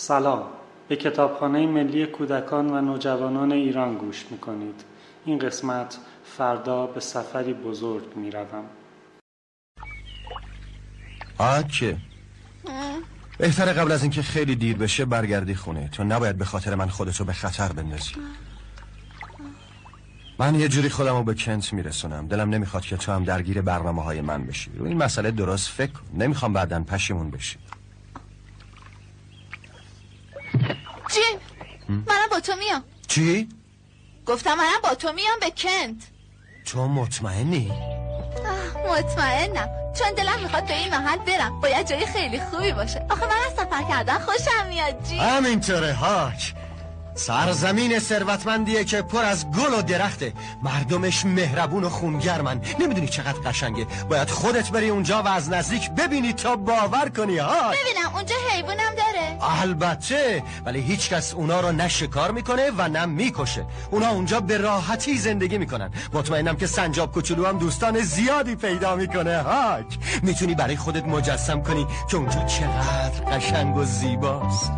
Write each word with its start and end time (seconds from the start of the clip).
سلام. 0.00 0.42
به 0.88 0.96
کتابخانه 0.96 1.66
ملی 1.66 2.06
کودکان 2.06 2.70
و 2.70 2.80
نوجوانان 2.80 3.52
ایران 3.52 3.98
گوش 3.98 4.26
می‌کنید. 4.30 4.84
این 5.24 5.38
قسمت 5.38 5.98
فردا 6.24 6.86
به 6.86 7.00
سفری 7.00 7.52
بزرگ 7.52 8.16
می‌روم. 8.16 8.64
آکه 11.38 11.96
بهتره 13.38 13.72
قبل 13.72 13.92
از 13.92 14.02
اینکه 14.02 14.22
خیلی 14.22 14.56
دیر 14.56 14.76
بشه 14.76 15.04
برگردی 15.04 15.54
خونه. 15.54 15.88
تو 15.88 16.04
نباید 16.04 16.38
به 16.38 16.44
خاطر 16.44 16.74
من 16.74 16.88
خودتو 16.88 17.24
به 17.24 17.32
خطر 17.32 17.68
بندازی. 17.72 18.14
من 20.38 20.54
یه 20.54 20.68
جوری 20.68 20.88
خودم 20.88 21.16
رو 21.16 21.22
به 21.22 21.34
کنت 21.34 21.72
میرسونم. 21.72 22.26
دلم 22.26 22.50
نمی‌خواد 22.50 22.82
که 22.82 22.96
تو 22.96 23.12
هم 23.12 23.24
درگیر 23.24 23.62
برنامه 23.62 24.02
های 24.02 24.20
من 24.20 24.46
بشی. 24.46 24.70
رو 24.74 24.86
این 24.86 24.96
مسئله 24.96 25.30
درست 25.30 25.68
فکر 25.68 25.92
نمی‌خوام 26.14 26.52
بعدا 26.52 26.84
پشیمون 26.84 27.30
بشی. 27.30 27.58
منم 31.90 32.28
با 32.30 32.40
تو 32.40 32.56
میام. 32.56 32.84
چی؟ 33.08 33.48
گفتم 34.26 34.54
منم 34.54 34.80
با 34.82 34.94
تو 34.94 35.12
میام 35.12 35.40
به 35.40 35.50
کنت. 35.50 35.96
تو 36.64 36.88
مطمئنی؟ 36.88 37.72
مطمئنم. 38.88 39.68
چون 39.98 40.12
دلم 40.16 40.40
می‌خواد 40.42 40.66
به 40.66 40.76
این 40.76 40.90
محل 40.90 41.18
برم. 41.18 41.60
باید 41.60 41.88
جای 41.88 42.06
خیلی 42.06 42.40
خوبی 42.40 42.72
باشه. 42.72 43.06
آخه 43.10 43.26
من 43.26 43.36
از 43.46 43.52
سفر 43.52 43.82
کردن 43.88 44.18
خوشم 44.18 44.66
میاد 44.68 45.02
جیم 45.08 45.20
همینطوره 45.20 45.92
هاک 45.92 46.54
سرزمین 47.20 47.98
ثروتمندیه 47.98 48.84
که 48.84 49.02
پر 49.02 49.24
از 49.24 49.50
گل 49.50 49.78
و 49.78 49.82
درخته. 49.82 50.32
مردمش 50.62 51.26
مهربون 51.26 51.84
و 51.84 51.88
خونگرمن. 51.88 52.60
نمی‌دونی 52.80 53.08
چقدر 53.08 53.40
قشنگه. 53.40 53.86
باید 54.10 54.30
خودت 54.30 54.70
بری 54.70 54.88
اونجا 54.88 55.22
و 55.22 55.28
از 55.28 55.50
نزدیک 55.50 55.90
ببینی 55.90 56.32
تا 56.32 56.56
باور 56.56 57.08
کنی 57.08 57.38
ها 57.38 57.48
ببینم 57.50 58.14
اونجا 58.14 58.34
حیوانم 58.50 58.94
داره. 58.96 59.38
البته 59.60 60.42
ولی 60.64 60.80
هیچکس 60.80 61.34
اونا 61.34 61.60
رو 61.60 61.72
نه 61.72 61.88
شکار 61.88 62.30
می‌کنه 62.30 62.70
و 62.78 62.88
نه 62.88 63.06
می‌کشه. 63.06 63.66
اونا 63.90 64.08
اونجا 64.08 64.40
به 64.40 64.58
راحتی 64.58 65.18
زندگی 65.18 65.58
می‌کنن. 65.58 65.90
مطمئنم 66.12 66.56
که 66.56 66.66
سنجاب 66.66 67.12
کوچولو 67.12 67.46
هم 67.46 67.58
دوستان 67.58 68.00
زیادی 68.00 68.54
پیدا 68.54 68.96
می‌کنه 68.96 69.42
هاک 69.42 69.98
می‌تونی 70.22 70.54
برای 70.54 70.76
خودت 70.76 71.04
مجسم 71.04 71.62
کنی 71.62 71.86
که 72.10 72.16
اونجا 72.16 72.44
چقدر 72.44 73.36
قشنگ 73.36 73.76
و 73.76 73.84
زیباست. 73.84 74.72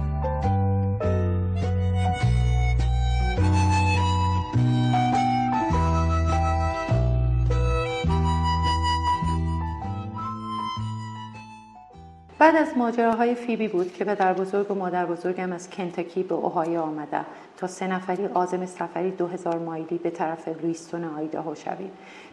بعد 12.43 12.57
از 12.57 12.77
ماجراهای 12.77 13.35
فیبی 13.35 13.69
بود 13.69 13.93
که 13.93 14.05
پدر 14.05 14.33
بزرگ 14.33 14.71
و 14.71 14.75
مادر 14.75 15.07
بزرگم 15.07 15.53
از 15.53 15.71
کنتاکی 15.71 16.23
به 16.23 16.35
اوهایو 16.35 16.81
آمده. 16.81 17.21
تا 17.57 17.67
سه 17.67 17.87
نفری 17.87 18.27
آزم 18.27 18.67
سفری 18.67 19.11
دو 19.11 19.27
هزار 19.27 19.59
مایلی 19.59 19.99
به 19.99 20.11
طرف 20.11 20.49
لویستون 20.49 21.05
آیداهو 21.05 21.55
شویم. 21.55 21.91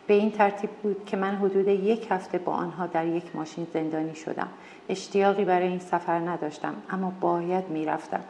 به 0.08 0.14
این 0.14 0.32
ترتیب 0.32 0.70
بود 0.70 1.06
که 1.06 1.18
من 1.18 1.36
حدود 1.36 1.68
یک 1.68 2.08
هفته 2.12 2.38
با 2.38 2.52
آنها 2.52 2.88
در 2.88 3.08
یک 3.08 3.36
ماشین 3.36 3.68
زندانی 3.74 4.16
شدم. 4.16 4.48
اشتیاقی 4.90 5.46
برای 5.46 5.68
این 5.68 5.80
سفر 5.80 6.20
نداشتم 6.20 6.74
اما 6.90 7.14
باید 7.22 7.70
می‌رفتم. 7.70 8.22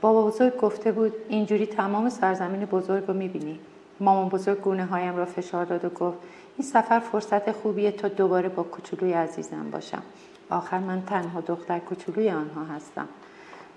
بابا 0.00 0.26
بزرگ 0.26 0.56
گفته 0.56 0.92
بود 0.92 1.12
اینجوری 1.28 1.66
تمام 1.66 2.08
سرزمین 2.08 2.64
بزرگ 2.64 3.04
رو 3.08 3.14
می‌بینی. 3.14 3.58
مامان 4.00 4.28
بزرگ 4.28 4.60
گونه 4.60 4.84
هایم 4.84 5.16
را 5.16 5.24
فشار 5.24 5.64
داد 5.64 5.84
و 5.84 5.88
گفت 5.88 6.18
این 6.58 6.68
سفر 6.68 6.98
فرصت 6.98 7.52
خوبیه 7.52 7.92
تا 7.92 8.08
دوباره 8.08 8.48
با 8.48 8.62
کوچولوی 8.62 9.12
عزیزم 9.12 9.70
باشم. 9.70 10.02
آخر 10.50 10.78
من 10.78 11.02
تنها 11.02 11.40
دختر 11.40 11.78
کوچولوی 11.78 12.30
آنها 12.30 12.64
هستم. 12.64 13.08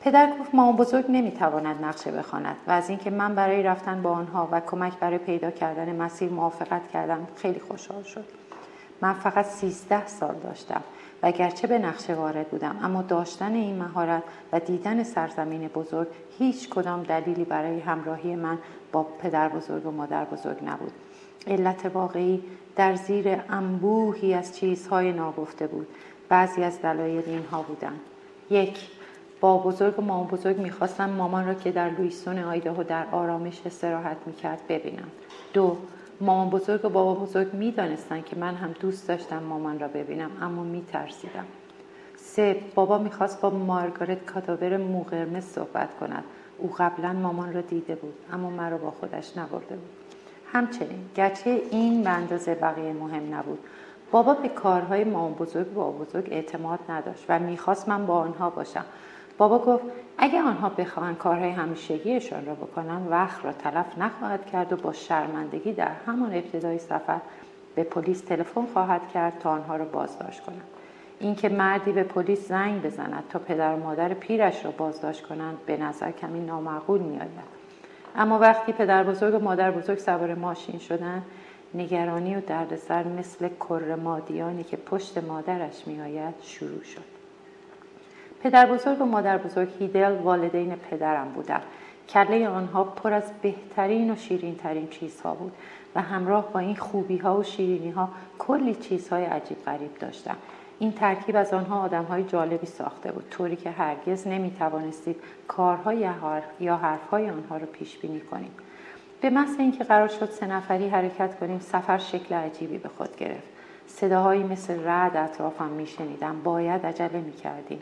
پدر 0.02 0.33
گفت 0.39 0.55
مامان 0.55 0.75
بزرگ 0.75 1.05
نمی‌تواند 1.09 1.86
نقشه 1.86 2.11
بخواند 2.11 2.55
و 2.67 2.72
از 2.72 2.89
اینکه 2.89 3.09
من 3.09 3.36
برای 3.36 3.63
رفتن 3.63 4.02
با 4.02 4.11
آنها 4.11 4.50
و 4.52 4.59
کمک 4.59 5.00
برای 5.00 5.17
پیدا 5.17 5.52
کردن 5.52 5.95
مسیر 5.95 6.30
موافقت 6.30 6.91
کردم 6.94 7.28
خیلی 7.36 7.59
خوشحال 7.59 8.03
شد. 8.03 8.25
من 9.01 9.13
فقط 9.13 9.46
سیزده 9.46 10.07
سال 10.07 10.35
داشتم 10.44 10.81
و 11.23 11.31
گرچه 11.31 11.68
به 11.68 11.79
نقشه 11.79 12.13
وارد 12.13 12.47
بودم 12.47 12.79
اما 12.84 13.01
داشتن 13.01 13.53
این 13.53 13.75
مهارت 13.75 14.23
و 14.51 14.59
دیدن 14.59 15.03
سرزمین 15.03 15.67
بزرگ 15.67 16.07
هیچ 16.40 16.69
کدام 16.69 17.03
دلیلی 17.03 17.44
برای 17.44 17.79
همراهی 17.79 18.35
من 18.35 18.57
با 18.91 19.03
پدر 19.03 19.50
بزرگ 19.50 19.85
و 19.85 19.91
مادر 19.91 20.25
بزرگ 20.25 20.57
نبود. 20.66 20.91
علت 21.47 21.85
واقعی 21.94 22.44
در 22.75 22.96
زیر 22.96 23.41
انبوهی 23.50 24.34
از 24.34 24.56
چیزهای 24.56 25.12
ناگفته 25.12 25.67
بود. 25.67 25.88
بعضی 26.31 26.64
از 26.64 26.81
دلایل 26.81 27.24
اینها 27.25 27.62
بودن. 27.62 27.94
یک 28.50 28.80
با 29.40 29.58
بزرگ 29.58 30.00
و 30.00 30.02
مامان 30.02 30.28
بزرگ 30.28 30.58
می‌خواستم 30.58 31.09
مامان 31.09 31.47
را 31.47 31.53
که 31.53 31.72
در 31.72 31.90
لویسون 31.90 32.40
آیداهو 32.40 32.84
در 32.84 33.06
آرامش 33.12 33.62
استراحت 33.66 34.18
می‌کرد 34.25 34.62
ببینم 34.70 35.08
دو 35.53 35.78
مامان 36.22 36.50
بزرگ 36.50 36.86
و 36.86 36.90
بابا 36.90 37.14
بزرگ 37.16 37.53
می‌دانستند 37.53 38.25
که 38.25 38.36
من 38.36 38.56
هم 38.56 38.75
دوست 38.80 39.08
داشتم 39.08 39.44
مامان 39.44 39.80
را 39.80 39.88
ببینم 39.88 40.31
اما 40.41 40.64
میترسیدم. 40.64 41.46
سه 42.18 42.56
بابا 42.75 42.97
می‌خواست 42.97 43.41
با 43.41 43.50
مارگارت 43.50 44.25
کاتاور 44.25 44.78
موقرمه 44.78 45.41
صحبت 45.41 45.90
کند. 46.00 46.24
او 46.58 46.74
قبلا 46.78 47.14
مامان 47.14 47.53
را 47.53 47.62
دیده 47.62 47.96
بود 47.96 48.14
اما 48.34 48.50
مرا 48.50 48.78
با 48.78 48.91
خودش 48.91 49.38
نبرده 49.38 49.75
بود. 49.75 49.90
همچنین 50.53 51.00
گرچه 51.16 51.62
این 51.72 52.03
به 52.03 52.09
اندازه 52.09 52.56
بقیه 52.56 52.94
مهم 52.94 53.36
نبود 53.36 53.59
بابا 54.11 54.33
به 54.33 54.49
کارهای 54.49 55.03
مامان 55.03 55.33
بزرگ 55.33 55.77
و 55.77 55.91
بزرگ 55.91 56.27
اعتماد 56.31 56.79
نداشت 56.89 57.25
و 57.29 57.39
می‌خواست 57.39 57.89
من 57.89 58.05
با 58.05 58.19
آنها 58.19 58.49
باشم. 58.49 58.85
بابا 59.38 59.59
گفت 59.59 59.83
اگه 60.17 60.41
آنها 60.41 60.69
بخواهند 60.69 61.17
کارهای 61.17 61.49
همیشگیشان 61.49 62.45
را 62.45 62.55
بکنن 62.55 63.07
وقت 63.07 63.45
را 63.45 63.51
تلف 63.51 63.97
نخواهد 63.97 64.45
کرد 64.45 64.73
و 64.73 64.75
با 64.75 64.94
شرمندگی 64.94 65.73
در 65.73 65.91
همان 66.07 66.33
ابتدای 66.33 66.77
سفر 66.77 67.19
به 67.75 67.83
پلیس 67.83 68.22
تلفن 68.22 68.66
خواهد 68.73 69.01
کرد 69.13 69.39
تا 69.39 69.49
آنها 69.51 69.75
را 69.75 69.85
بازداشت 69.85 70.43
کنند. 70.43 70.61
اینکه 71.19 71.49
مردی 71.49 71.91
به 71.91 72.03
پلیس 72.03 72.47
زنگ 72.47 72.81
بزند 72.81 73.23
تا 73.29 73.39
پدر 73.39 73.73
و 73.73 73.78
مادر 73.78 74.13
پیرش 74.13 74.66
را 74.66 74.72
بازداشت 74.72 75.28
کنند 75.28 75.57
به 75.66 75.78
نظر 75.78 76.11
کمی 76.11 76.39
نامعقول 76.39 76.99
میآید. 76.99 77.61
اما 78.16 78.39
وقتی 78.39 78.72
پدر 78.72 79.03
بزرگ 79.03 79.35
و 79.35 79.39
مادر 79.39 79.72
بزرگ 79.72 79.97
سوار 79.97 80.35
ماشین 80.35 80.79
شدند 80.79 81.23
نگرانی 81.74 82.36
و 82.36 82.42
دردسر 82.42 83.04
مثل 83.04 83.50
کر 83.59 83.96
مادیانی 83.96 84.64
که 84.64 84.78
پشت 84.78 85.18
مادرش 85.18 85.88
میآید 85.88 86.36
شروع 86.42 86.84
شد. 86.84 87.12
پدر 88.44 88.66
بزرگ 88.66 89.02
و 89.02 89.06
مادر 89.06 89.38
بزرگ 89.38 89.70
هیدل 89.80 90.12
والدین 90.12 90.76
پدرم 90.76 91.30
بودند. 91.30 91.64
کله 92.09 92.50
آنها 92.50 92.84
پر 92.84 93.14
از 93.14 93.32
بهترین 93.42 94.12
و 94.12 94.16
شیرین 94.16 94.56
ترین 94.56 94.88
چیزها 94.88 95.34
بود 95.34 95.52
و 95.96 96.02
همراه 96.02 96.52
با 96.54 96.59
این 96.59 96.76
خوبی 96.76 97.18
ها 97.18 97.38
و 97.38 97.44
شیرینی 97.44 97.92
ها 97.92 98.09
کلی 98.40 98.76
چیزهای 98.76 99.26
عجیب 99.26 99.64
غریب 99.66 99.98
داشتم 100.00 100.38
این 100.80 100.92
ترکیب 100.92 101.36
از 101.36 101.53
آنها 101.53 101.82
آدم 101.82 102.03
های 102.03 102.24
جالبی 102.24 102.68
ساخته 102.68 103.12
بود 103.12 103.30
طوری 103.30 103.56
که 103.56 103.72
هرگز 103.72 104.28
نمی 104.28 104.52
توانستید 104.52 105.16
کارهای 105.48 106.09
یا 106.59 106.78
حرفهای 106.78 107.30
آنها 107.30 107.58
را 107.58 107.66
پیش 107.66 107.98
بینی 107.98 108.20
کنید. 108.20 108.60
به 109.22 109.30
محض 109.30 109.59
اینکه 109.59 109.84
قرار 109.84 110.08
شد 110.08 110.30
سه 110.30 110.48
نفری 110.48 110.90
حرکت 110.90 111.40
کنیم 111.40 111.59
سفر 111.59 111.98
شکل 111.98 112.36
عجیبی 112.36 112.78
به 112.78 112.90
خود 112.90 113.16
گرفت. 113.16 113.48
صداهایی 113.88 114.44
مثل 114.44 114.84
رعد 114.84 115.18
اطرافم 115.18 115.70
میشنیدم. 115.70 116.42
باید 116.44 116.86
عجله 116.86 117.22
می‌کردیم. 117.22 117.80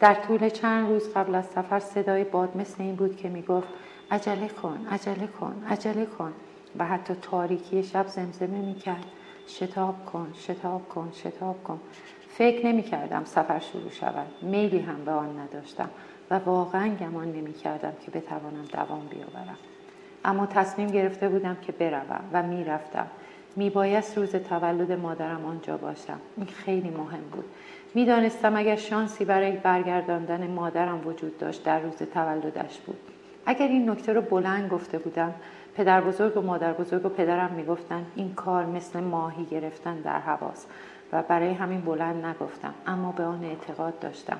در 0.00 0.14
طول 0.14 0.48
چند 0.48 0.88
روز 0.88 1.14
قبل 1.14 1.34
از 1.34 1.46
سفر 1.46 1.78
صدای 1.78 2.24
باد 2.24 2.56
مثل 2.56 2.82
این 2.82 2.94
بود 2.94 3.16
که 3.16 3.28
می‌گفت 3.28 3.68
عجله 4.10 4.48
کن 4.48 4.86
عجله 4.90 5.26
کن 5.26 5.64
عجله 5.70 6.06
کن. 6.06 6.32
و 6.78 6.86
حتی 6.86 7.14
تاریکی 7.14 7.82
شب 7.82 8.06
زمزمه 8.06 8.58
می‌کرد. 8.58 9.04
شتاب 9.46 10.06
کن 10.06 10.32
شتاب 10.34 10.88
کن 10.88 11.10
شتاب 11.14 11.64
کن. 11.64 11.80
فکر 12.28 12.66
نمی 12.66 12.82
کردم 12.82 13.24
سفر 13.24 13.58
شروع 13.58 13.90
شود. 13.90 14.26
میلی 14.42 14.78
هم 14.78 15.04
به 15.04 15.10
آن 15.10 15.38
نداشتم 15.38 15.90
و 16.30 16.38
واقعا 16.38 16.88
گمان 16.88 17.32
نمی 17.32 17.52
کردم 17.52 17.92
که 18.04 18.10
بتوانم 18.10 18.64
دوام 18.72 19.06
بیاورم. 19.10 19.58
اما 20.24 20.46
تصمیم 20.46 20.88
گرفته 20.88 21.28
بودم 21.28 21.56
که 21.62 21.72
بروم 21.72 22.24
و 22.32 22.42
می‌رفتم. 22.42 23.06
میبایست 23.56 24.18
روز 24.18 24.30
تولد 24.30 24.92
مادرم 24.92 25.46
آنجا 25.46 25.76
باشم. 25.76 26.20
این 26.36 26.46
خیلی 26.46 26.90
مهم 26.90 27.22
بود. 27.32 27.44
می‌دانستم 27.94 28.56
اگر 28.56 28.76
شانسی 28.76 29.24
برای 29.24 29.52
برگرداندن 29.52 30.46
مادرم 30.46 31.06
وجود 31.06 31.38
داشت 31.38 31.64
در 31.64 31.80
روز 31.80 31.96
تولدش 31.96 32.80
بود. 32.80 32.98
اگر 33.46 33.68
این 33.68 33.90
نکته 33.90 34.12
رو 34.12 34.20
بلند 34.20 34.70
گفته 34.70 34.98
بودم 34.98 35.34
پدر 35.76 36.00
بزرگ 36.00 36.36
و 36.36 36.40
مادر 36.40 36.72
بزرگ 36.72 37.06
و 37.06 37.08
پدرم 37.08 37.50
می‌گفتند 37.50 38.06
این 38.16 38.34
کار 38.34 38.66
مثل 38.66 39.00
ماهی 39.00 39.44
گرفتن 39.44 39.96
در 39.96 40.18
حواس 40.18 40.66
و 41.12 41.22
برای 41.22 41.52
همین 41.52 41.80
بلند 41.80 42.26
نگفتم 42.26 42.74
اما 42.86 43.12
به 43.12 43.24
آن 43.24 43.44
اعتقاد 43.44 43.98
داشتم. 43.98 44.38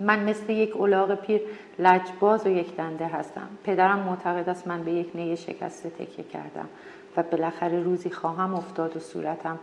من 0.00 0.24
مثل 0.24 0.52
یک 0.52 0.80
الاغ 0.80 1.14
پیر 1.14 1.40
لجباز 1.78 2.46
و 2.46 2.50
یک 2.50 2.76
دنده 2.76 3.06
هستم. 3.06 3.48
پدرم 3.64 3.98
معتقد 3.98 4.48
است 4.48 4.66
من 4.66 4.82
به 4.82 4.92
یک 4.92 5.10
نیه 5.14 5.34
شکسته 5.34 5.90
تکیه 5.90 6.24
کردم 6.24 6.68
و 7.16 7.22
بالاخره 7.22 7.82
روزی 7.82 8.10
خواهم 8.10 8.54
افتاد 8.54 8.96
و 8.96 9.00
صورتم 9.00 9.58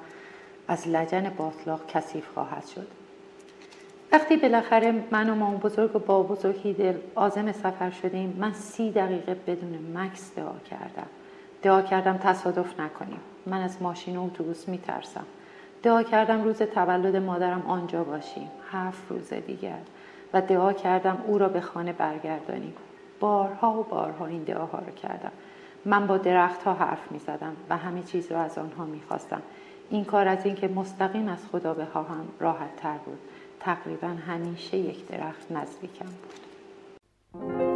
از 0.67 0.87
لجن 0.87 1.29
باطلاق 1.37 1.81
کثیف 1.87 2.27
خواهد 2.33 2.65
شد. 2.65 2.87
وقتی 4.11 4.37
بالاخره 4.37 5.03
من 5.11 5.29
و 5.29 5.35
مام 5.35 5.57
بزرگ 5.57 5.95
و 5.95 5.99
با 5.99 6.23
بزرگی 6.23 6.73
دل 6.73 6.93
آزم 7.15 7.51
سفر 7.51 7.89
شدیم 7.89 8.35
من 8.39 8.53
سی 8.53 8.91
دقیقه 8.91 9.35
بدون 9.47 9.97
مکس 9.97 10.31
دعا 10.35 10.55
کردم. 10.69 11.07
دعا 11.61 11.81
کردم 11.81 12.17
تصادف 12.17 12.79
نکنیم. 12.79 13.19
من 13.45 13.61
از 13.61 13.81
ماشین 13.81 14.17
و 14.17 14.23
اتوبوس 14.23 14.69
میترسم. 14.69 15.25
دعا 15.83 16.03
کردم 16.03 16.43
روز 16.43 16.57
تولد 16.57 17.15
مادرم 17.15 17.63
آنجا 17.67 18.03
باشیم. 18.03 18.49
هفت 18.71 19.03
روز 19.09 19.33
دیگر. 19.33 19.79
و 20.33 20.41
دعا 20.41 20.73
کردم 20.73 21.23
او 21.27 21.37
را 21.37 21.49
به 21.49 21.61
خانه 21.61 21.93
برگردانیم. 21.93 22.73
بارها 23.19 23.79
و 23.79 23.83
بارها 23.83 24.25
این 24.25 24.43
دعاها 24.43 24.79
رو 24.79 24.91
کردم. 24.91 25.31
من 25.85 26.07
با 26.07 26.17
درختها 26.17 26.73
حرف 26.73 27.11
می 27.11 27.19
زدم 27.19 27.55
و 27.69 27.77
همه 27.77 28.03
چیز 28.03 28.31
را 28.31 28.41
از 28.41 28.57
آنها 28.57 28.85
می 28.85 29.01
خواستم. 29.07 29.41
این 29.89 30.05
کار 30.05 30.27
از 30.27 30.45
اینکه 30.45 30.67
مستقیم 30.67 31.27
از 31.27 31.47
خدا 31.51 31.73
بخواهم 31.73 32.27
راحت 32.39 32.75
تر 32.75 32.97
بود. 32.97 33.19
تقریبا 33.59 34.07
همیشه 34.07 34.77
یک 34.77 35.07
درخت 35.07 35.51
نزدیکم 35.51 36.05
بود. 36.05 37.68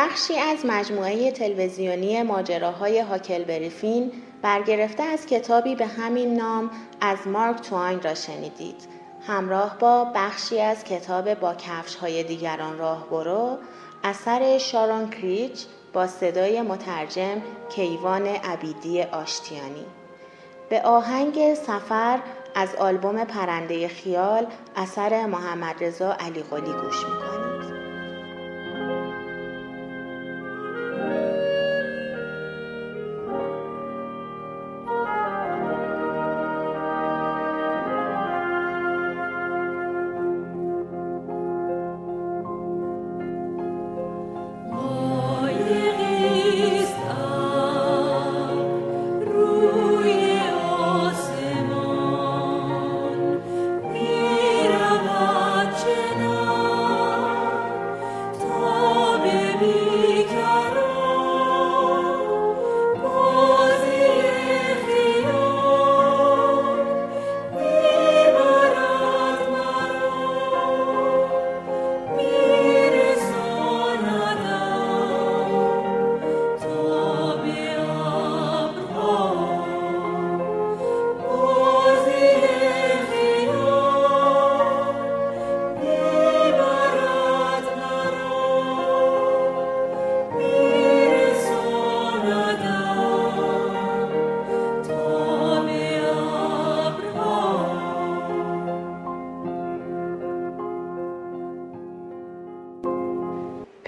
بخشی 0.00 0.38
از 0.38 0.66
مجموعه 0.66 1.30
تلویزیونی 1.32 2.22
ماجراهای 2.22 3.00
هاکل 3.00 3.44
بریفین 3.44 4.12
برگرفته 4.42 5.02
از 5.02 5.26
کتابی 5.26 5.74
به 5.74 5.86
همین 5.86 6.36
نام 6.36 6.70
از 7.00 7.18
مارک 7.26 7.60
توین 7.60 8.02
را 8.02 8.14
شنیدید. 8.14 8.76
همراه 9.26 9.78
با 9.78 10.04
بخشی 10.14 10.60
از 10.60 10.84
کتاب 10.84 11.34
با 11.34 11.54
کفش 11.54 11.94
های 11.94 12.22
دیگران 12.22 12.78
راه 12.78 13.06
برو 13.10 13.58
اثر 14.04 14.58
شارون 14.58 15.10
کریچ 15.10 15.66
با 15.92 16.06
صدای 16.06 16.62
مترجم 16.62 17.42
کیوان 17.70 18.26
عبیدی 18.26 19.02
آشتیانی. 19.02 19.86
به 20.70 20.82
آهنگ 20.82 21.54
سفر 21.54 22.18
از 22.54 22.74
آلبوم 22.74 23.24
پرنده 23.24 23.88
خیال 23.88 24.46
اثر 24.76 25.26
محمد 25.26 25.84
رضا 25.84 26.12
علی 26.12 26.42
گوش 26.42 27.04
می‌کنید. 27.04 27.79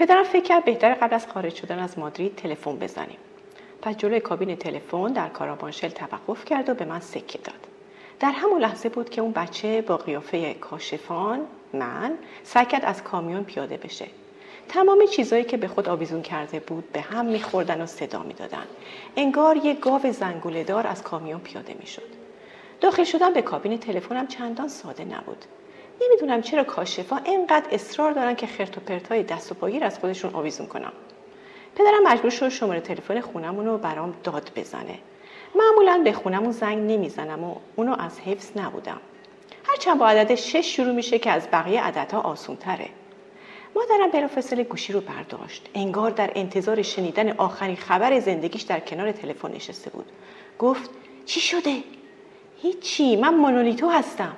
پدرم 0.03 0.23
فکر 0.23 0.43
کرد 0.43 0.65
بهتر 0.65 0.93
قبل 0.93 1.15
از 1.15 1.27
خارج 1.27 1.55
شدن 1.55 1.79
از 1.79 1.99
مادرید 1.99 2.35
تلفن 2.35 2.75
بزنیم. 2.75 3.17
پس 3.81 3.97
جلوی 3.97 4.19
کابین 4.19 4.55
تلفن 4.55 5.13
در 5.13 5.29
کاراوانشل 5.29 5.89
توقف 5.89 6.45
کرد 6.45 6.69
و 6.69 6.73
به 6.73 6.85
من 6.85 6.99
سکه 6.99 7.37
داد. 7.37 7.67
در 8.19 8.31
همون 8.31 8.61
لحظه 8.61 8.89
بود 8.89 9.09
که 9.09 9.21
اون 9.21 9.31
بچه 9.31 9.81
با 9.81 9.97
قیافه 9.97 10.53
کاشفان 10.53 11.39
من 11.73 12.17
سعی 12.43 12.65
کرد 12.65 12.85
از 12.85 13.03
کامیون 13.03 13.43
پیاده 13.43 13.77
بشه. 13.77 14.07
تمام 14.69 15.05
چیزایی 15.05 15.43
که 15.43 15.57
به 15.57 15.67
خود 15.67 15.89
آویزون 15.89 16.21
کرده 16.21 16.59
بود 16.59 16.91
به 16.91 17.01
هم 17.01 17.25
میخوردن 17.25 17.81
و 17.81 17.85
صدا 17.85 18.23
می‌دادن. 18.23 18.65
انگار 19.15 19.57
یه 19.57 19.73
گاو 19.73 20.11
زنگوله 20.11 20.63
دار 20.63 20.87
از 20.87 21.03
کامیون 21.03 21.39
پیاده 21.39 21.75
می‌شد. 21.79 22.09
داخل 22.81 23.03
شدن 23.03 23.33
به 23.33 23.41
کابین 23.41 23.77
تلفنم 23.77 24.27
چندان 24.27 24.67
ساده 24.67 25.05
نبود. 25.05 25.45
نمی‌دونم 26.01 26.41
چرا 26.41 26.63
کاشفا 26.63 27.17
اینقدر 27.17 27.65
اصرار 27.71 28.11
دارن 28.11 28.35
که 28.35 28.47
خرت 28.47 28.77
و 28.77 28.81
پرتای 28.81 29.23
دست 29.23 29.51
و 29.51 29.55
پاگیر 29.55 29.83
از 29.83 29.99
خودشون 29.99 30.33
آویزون 30.33 30.67
کنم 30.67 30.91
پدرم 31.75 32.03
مجبور 32.03 32.31
شد 32.31 32.49
شماره 32.49 32.79
تلفن 32.79 33.21
خونمون 33.21 33.65
رو 33.65 33.77
برام 33.77 34.13
داد 34.23 34.51
بزنه. 34.55 34.99
معمولا 35.55 36.01
به 36.03 36.13
خونمون 36.13 36.51
زنگ 36.51 36.91
نمی‌زنم 36.91 37.43
و 37.43 37.55
اونو 37.75 38.01
از 38.01 38.19
حفظ 38.19 38.51
نبودم. 38.55 39.01
هرچند 39.65 39.99
با 39.99 40.07
عدد 40.07 40.35
شش 40.35 40.75
شروع 40.75 40.91
میشه 40.91 41.19
که 41.19 41.31
از 41.31 41.47
بقیه 41.51 41.83
عددها 41.83 42.21
آسون 42.21 42.55
تره 42.55 42.89
مادرم 43.75 44.11
بلافاصله 44.11 44.63
گوشی 44.63 44.93
رو 44.93 45.01
برداشت. 45.01 45.69
انگار 45.75 46.11
در 46.11 46.31
انتظار 46.35 46.81
شنیدن 46.81 47.31
آخرین 47.31 47.75
خبر 47.75 48.19
زندگیش 48.19 48.61
در 48.61 48.79
کنار 48.79 49.11
تلفن 49.11 49.51
نشسته 49.51 49.89
بود. 49.89 50.05
گفت 50.59 50.89
چی 51.25 51.39
شده؟ 51.39 51.75
هیچی 52.61 53.15
من 53.15 53.35
مونولیتو 53.35 53.89
هستم. 53.89 54.33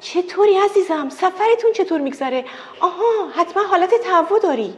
چطوری 0.00 0.56
عزیزم؟ 0.58 1.08
سفرتون 1.08 1.72
چطور 1.74 2.00
میگذره؟ 2.00 2.44
آها 2.80 3.28
حتما 3.34 3.62
حالت 3.62 3.94
تهوع 3.94 4.40
داری. 4.40 4.74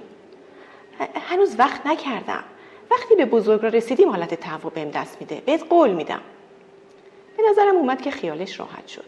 هنوز 1.28 1.54
وقت 1.58 1.86
نکردم. 1.86 2.44
وقتی 2.90 3.14
به 3.14 3.24
بزرگ 3.24 3.62
را 3.62 3.68
رسیدیم 3.68 4.10
حالت 4.10 4.34
تهوع 4.34 4.72
بهم 4.72 4.90
دست 4.90 5.16
میده. 5.20 5.42
بهت 5.46 5.64
قول 5.68 5.90
میدم. 5.90 6.20
به 7.36 7.42
نظرم 7.50 7.76
اومد 7.76 8.02
که 8.02 8.10
خیالش 8.10 8.60
راحت 8.60 8.86
شد. 8.88 9.04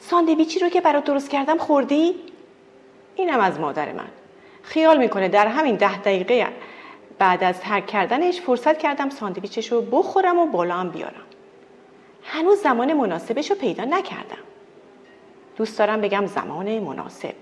ساندویچی 0.00 0.60
رو 0.60 0.68
که 0.68 0.80
برات 0.80 1.04
درست 1.04 1.30
کردم 1.30 1.58
خوردی؟ 1.58 2.14
اینم 3.16 3.40
از 3.40 3.60
مادر 3.60 3.92
من. 3.92 4.08
خیال 4.62 4.98
می‌کنه 4.98 5.28
در 5.28 5.46
همین 5.46 5.76
ده 5.76 5.98
دقیقه 5.98 6.48
بعد 7.18 7.44
از 7.44 7.60
ترک 7.60 7.86
کردنش 7.86 8.40
فرصت 8.40 8.78
کردم 8.78 9.10
ساندویچش 9.10 9.72
رو 9.72 9.82
بخورم 9.82 10.38
و 10.38 10.46
بالا 10.46 10.74
هم 10.74 10.90
بیارم. 10.90 11.26
هنوز 12.24 12.58
زمان 12.58 12.92
مناسبش 12.92 13.50
رو 13.50 13.56
پیدا 13.56 13.84
نکردم. 13.84 14.38
دوست 15.56 15.78
دارم 15.78 16.00
بگم 16.00 16.26
زمان 16.26 16.78
مناسب. 16.78 17.34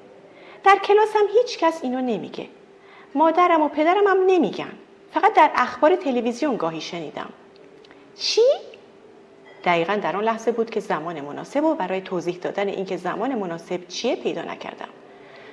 در 0.64 0.78
کلاسم 0.84 1.26
هیچ 1.32 1.58
کس 1.58 1.80
اینو 1.82 2.00
نمیگه. 2.00 2.46
مادرم 3.14 3.62
و 3.62 3.68
پدرم 3.68 4.06
هم 4.06 4.18
نمیگن. 4.26 4.72
فقط 5.12 5.34
در 5.34 5.50
اخبار 5.54 5.96
تلویزیون 5.96 6.56
گاهی 6.56 6.80
شنیدم. 6.80 7.28
چی؟ 8.16 8.42
دقیقا 9.64 9.94
در 9.94 10.16
آن 10.16 10.24
لحظه 10.24 10.52
بود 10.52 10.70
که 10.70 10.80
زمان 10.80 11.20
مناسب 11.20 11.64
و 11.64 11.74
برای 11.74 12.00
توضیح 12.00 12.36
دادن 12.36 12.68
اینکه 12.68 12.96
زمان 12.96 13.34
مناسب 13.34 13.88
چیه 13.88 14.16
پیدا 14.16 14.42
نکردم. 14.42 14.88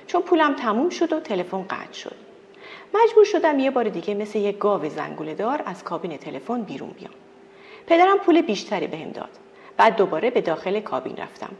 چون 0.06 0.22
پولم 0.22 0.54
تموم 0.54 0.90
شد 0.90 1.12
و 1.12 1.20
تلفن 1.20 1.62
قطع 1.62 1.92
شد. 1.92 2.16
مجبور 2.94 3.24
شدم 3.24 3.58
یه 3.58 3.70
بار 3.70 3.88
دیگه 3.88 4.14
مثل 4.14 4.38
یه 4.38 4.52
گاو 4.52 4.88
زنگوله 4.88 5.34
دار 5.34 5.62
از 5.66 5.84
کابین 5.84 6.16
تلفن 6.16 6.62
بیرون 6.62 6.90
بیام. 6.90 7.14
پدرم 7.86 8.18
پول 8.18 8.42
بیشتری 8.42 8.86
بهم 8.86 9.10
داد. 9.10 9.30
بعد 9.76 9.96
دوباره 9.96 10.30
به 10.30 10.40
داخل 10.40 10.80
کابین 10.80 11.16
رفتم. 11.16 11.50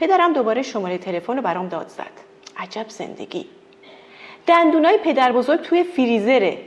پدرم 0.00 0.32
دوباره 0.32 0.62
شماره 0.62 0.98
تلفن 0.98 1.36
رو 1.36 1.42
برام 1.42 1.68
داد 1.68 1.88
زد. 1.88 2.10
عجب 2.56 2.86
زندگی. 2.88 3.46
دندونای 4.46 4.98
پدر 4.98 5.32
بزرگ 5.32 5.60
توی 5.60 5.84
فریزره. 5.84 6.58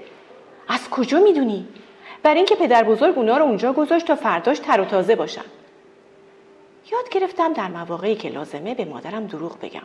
از 0.68 0.90
کجا 0.90 1.20
می‌دونی؟ 1.20 1.68
برای 2.24 2.38
اینکه 2.38 2.56
پدر 2.56 2.84
بزرگ 2.84 3.18
اونا 3.18 3.38
رو 3.38 3.44
اونجا 3.44 3.74
گذاشت 3.74 4.08
تا 4.08 4.16
فرداش 4.16 4.60
تر 4.60 4.82
و 4.82 4.86
تازه 4.86 5.16
باشن. 5.16 5.46
یاد 6.92 7.10
گرفتم 7.10 7.54
در 7.54 7.68
مواقعی 7.68 8.16
که 8.16 8.30
لازمه 8.30 8.76
به 8.76 8.86
مادرم 8.86 9.28
دروغ 9.28 9.60
بگم. 9.62 9.82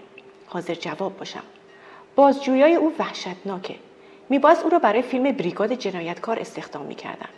حاضر 0.46 0.74
جواب 0.74 1.18
باشم. 1.18 1.42
بازجویای 2.16 2.74
او 2.74 2.94
وحشتناکه. 2.98 3.74
میباز 4.28 4.62
او 4.62 4.70
رو 4.70 4.78
برای 4.78 5.02
فیلم 5.02 5.32
بریگاد 5.32 5.72
جنایتکار 5.72 6.38
استخدام 6.38 6.86
می‌کردن. 6.86 7.28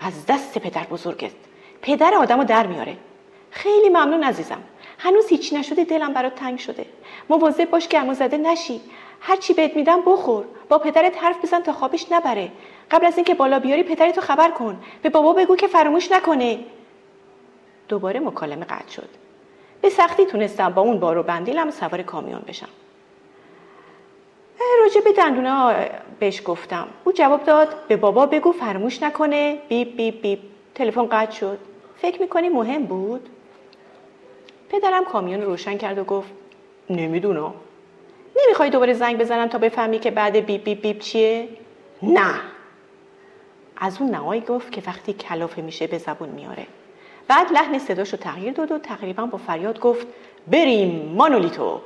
از 0.00 0.26
دست 0.26 0.58
پدر 0.58 0.84
بزرگت. 0.84 1.32
پدر 1.82 2.14
آدم 2.14 2.38
رو 2.38 2.44
در 2.44 2.66
میاره. 2.66 2.96
خیلی 3.50 3.88
ممنون 3.88 4.24
عزیزم. 4.24 4.62
هنوز 5.04 5.28
هیچی 5.28 5.56
نشده 5.56 5.84
دلم 5.84 6.12
برات 6.12 6.34
تنگ 6.34 6.58
شده. 6.58 6.86
مواظب 7.28 7.70
باش 7.70 7.88
گرما 7.88 8.14
زده 8.14 8.36
نشی. 8.36 8.80
هر 9.20 9.36
چی 9.36 9.54
بهت 9.54 9.76
میدم 9.76 10.02
بخور. 10.06 10.44
با 10.68 10.78
پدرت 10.78 11.24
حرف 11.24 11.44
بزن 11.44 11.60
تا 11.60 11.72
خوابش 11.72 12.12
نبره. 12.12 12.48
قبل 12.90 13.06
از 13.06 13.16
اینکه 13.16 13.34
بالا 13.34 13.58
بیاری 13.58 13.82
پدرتو 13.82 14.20
خبر 14.20 14.50
کن. 14.50 14.80
به 15.02 15.08
بابا 15.08 15.32
بگو 15.32 15.56
که 15.56 15.66
فراموش 15.66 16.12
نکنه. 16.12 16.58
دوباره 17.88 18.20
مکالمه 18.20 18.64
قطع 18.64 18.90
شد. 18.90 19.08
به 19.82 19.90
سختی 19.90 20.26
تونستم 20.26 20.68
با 20.68 20.82
اون 20.82 21.00
بارو 21.00 21.22
بندیلم 21.22 21.70
سوار 21.70 22.02
کامیون 22.02 22.42
بشم. 22.48 22.68
راجع 24.80 25.00
به 25.00 25.12
دندونه 25.12 25.90
بهش 26.18 26.42
گفتم. 26.44 26.88
او 27.04 27.12
جواب 27.12 27.44
داد 27.44 27.86
به 27.88 27.96
بابا 27.96 28.26
بگو 28.26 28.52
فرموش 28.52 29.02
نکنه. 29.02 29.58
بیب 29.68 29.96
بیب 29.96 30.22
بیب 30.22 30.38
تلفن 30.74 31.06
قطع 31.06 31.32
شد. 31.32 31.58
فکر 31.96 32.20
می‌کنی 32.20 32.48
مهم 32.48 32.82
بود؟ 32.82 33.28
پدرم 34.68 35.04
کامیون 35.04 35.42
روشن 35.42 35.78
کرد 35.78 35.98
و 35.98 36.04
گفت 36.04 36.30
نمی‌دونم. 36.90 37.54
نمی‌خوای 38.44 38.70
دوباره 38.70 38.92
زنگ 38.92 39.18
بزنم 39.18 39.48
تا 39.48 39.58
بفهمی 39.58 39.98
که 39.98 40.10
بعد 40.10 40.36
بیب 40.36 40.64
بیب 40.64 40.82
بیب 40.82 40.98
چیه؟ 40.98 41.48
نه. 42.02 42.34
از 43.76 44.00
اون 44.00 44.10
نهایی 44.10 44.40
گفت 44.40 44.72
که 44.72 44.82
وقتی 44.86 45.12
کلافه 45.12 45.62
میشه 45.62 45.86
به 45.86 45.98
زبون 45.98 46.28
میاره. 46.28 46.66
بعد 47.28 47.52
لحن 47.52 47.78
صداشو 47.78 48.16
تغییر 48.16 48.52
داد 48.52 48.72
و 48.72 48.78
تقریبا 48.78 49.26
با 49.26 49.38
فریاد 49.38 49.80
گفت 49.80 50.06
بریم 50.46 51.14
مانولیتو. 51.16 51.80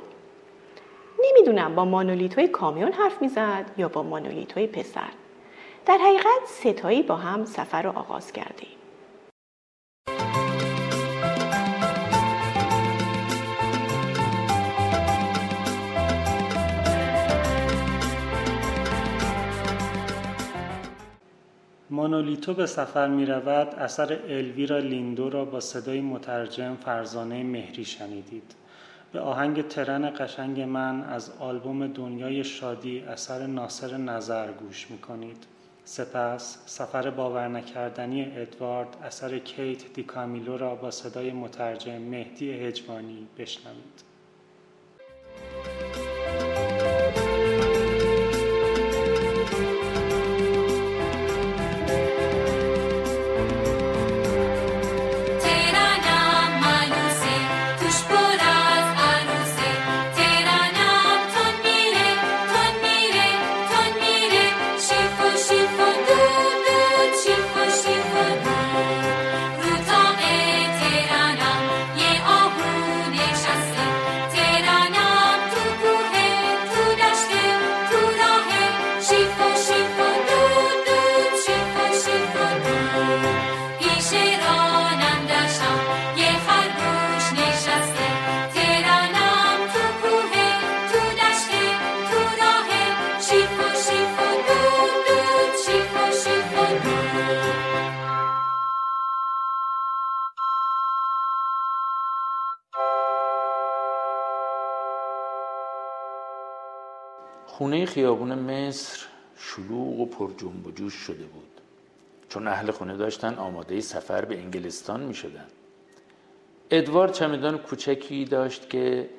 نمی‌دونم 1.25 1.75
با 1.75 1.85
مانولیتوی 1.85 2.47
کامیون 2.47 2.91
حرف 2.91 3.21
می‌زد 3.21 3.65
یا 3.77 3.87
با 3.87 4.03
مانولیتوی 4.03 4.67
پسر. 4.67 5.09
در 5.85 5.97
حقیقت 5.97 6.45
ستایی 6.45 7.03
با 7.03 7.15
هم 7.15 7.45
سفر 7.45 7.81
رو 7.81 7.89
آغاز 7.89 8.31
کردیم. 8.31 8.78
مانولیتو 21.91 22.53
به 22.53 22.65
سفر 22.65 23.07
می 23.07 23.25
رود 23.25 23.67
اثر 23.67 24.19
الویرا 24.27 24.77
لیندو 24.77 25.29
را 25.29 25.45
با 25.45 25.59
صدای 25.59 26.01
مترجم 26.01 26.75
فرزانه 26.75 27.43
مهری 27.43 27.85
شنیدید. 27.85 28.55
به 29.11 29.19
آهنگ 29.19 29.67
ترن 29.67 30.09
قشنگ 30.09 30.61
من 30.61 31.03
از 31.03 31.31
آلبوم 31.39 31.87
دنیای 31.87 32.43
شادی 32.43 32.99
اثر 32.99 33.47
ناصر 33.47 33.97
نظر 33.97 34.51
گوش 34.51 34.91
می 34.91 34.97
کنید 34.97 35.45
سپس 35.83 36.63
سفر 36.65 37.09
باور 37.09 37.47
نکردنی 37.47 38.31
ادوارد 38.35 38.97
اثر 39.03 39.39
کیت 39.39 39.93
دیکامیلو 39.93 40.57
را 40.57 40.75
با 40.75 40.91
صدای 40.91 41.31
مترجم 41.31 42.01
مهدی 42.01 42.51
هجوانی 42.51 43.27
بشنوید. 43.37 44.03
خیابون 107.89 108.33
مصر 108.33 109.05
شلوغ 109.37 109.99
و 109.99 110.05
پر 110.05 110.31
جنب 110.37 110.67
و 110.67 110.71
جوش 110.71 110.93
شده 110.93 111.23
بود. 111.23 111.61
چون 112.29 112.47
اهل 112.47 112.71
خونه 112.71 112.97
داشتن 112.97 113.35
آماده 113.35 113.81
سفر 113.81 114.25
به 114.25 114.37
انگلستان 114.37 115.03
می 115.03 115.13
شدن. 115.13 115.47
ادوارد 116.71 117.13
چمدان 117.13 117.57
کوچکی 117.57 118.25
داشت 118.25 118.69
که 118.69 119.09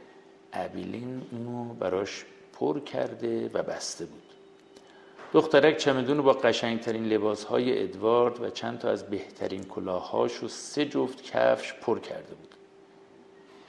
ابیلین 0.53 1.23
اونو 1.31 1.75
براش 1.75 2.25
پر 2.53 2.81
کرده 2.81 3.51
و 3.55 3.63
بسته 3.63 4.05
بود. 4.05 4.23
دخترک 5.33 5.77
چمدون 5.77 6.17
رو 6.17 6.23
با 6.23 6.33
قشنگترین 6.33 7.05
لباسهای 7.05 7.83
ادوارد 7.83 8.43
و 8.43 8.51
چند 8.51 8.79
تا 8.79 8.91
از 8.91 9.11
بهترین 9.11 9.65
کلاهاش 9.65 10.43
و 10.43 10.49
سه 10.49 10.85
جفت 10.85 11.23
کفش 11.23 11.75
پر 11.75 11.99
کرده 11.99 12.35
بود. 12.35 12.55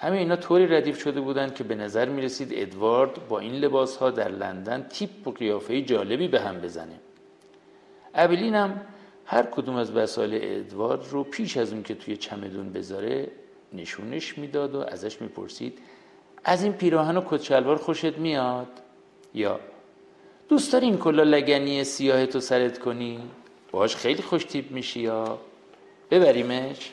همه 0.02 0.18
اینا 0.18 0.36
طوری 0.36 0.68
ردیف 0.68 1.02
شده 1.02 1.22
بودند 1.22 1.56
که 1.56 1.64
به 1.64 1.76
نظر 1.76 2.10
می 2.10 2.22
رسید 2.22 2.50
ادوارد 2.52 3.28
با 3.28 3.40
این 3.40 3.54
لباس 3.54 3.98
ها 3.98 4.12
در 4.12 4.28
لندن 4.28 4.84
تیپ 4.90 5.28
و 5.28 5.32
قیافه 5.32 5.82
جالبی 5.82 6.28
به 6.28 6.42
هم 6.42 6.62
بزنه. 6.62 7.00
ابلین 8.16 8.56
هم 8.56 8.82
هر 9.26 9.44
کدوم 9.44 9.76
از 9.76 9.92
وسایل 9.92 10.40
ادوارد 10.44 11.06
رو 11.10 11.24
پیش 11.24 11.58
از 11.58 11.74
اون 11.74 11.84
که 11.84 11.96
توی 11.96 12.18
چمدون 12.18 12.74
بذاره 12.74 13.28
نشونش 13.74 14.38
می‌داد 14.38 14.76
و 14.76 14.80
ازش 14.80 15.22
می‌پرسید 15.22 15.80
از 16.44 16.64
این 16.64 16.74
پیراهن 16.74 17.18
و 17.18 17.22
کچلوار 17.30 17.78
خوشت 17.78 18.18
میاد؟ 18.18 18.68
یا 19.34 19.60
دوست 20.50 20.74
داری 20.74 20.86
این 20.86 20.98
کلا 20.98 21.24
لگنی 21.24 21.84
سیاه 21.84 22.26
تو 22.26 22.40
سرت 22.40 22.80
کنی؟ 22.80 23.20
باش 23.72 23.96
خیلی 23.96 24.22
خوش 24.22 24.44
تیپ 24.44 24.72
میشی 24.72 25.00
یا؟ 25.00 25.40
ببریمش. 26.12 26.92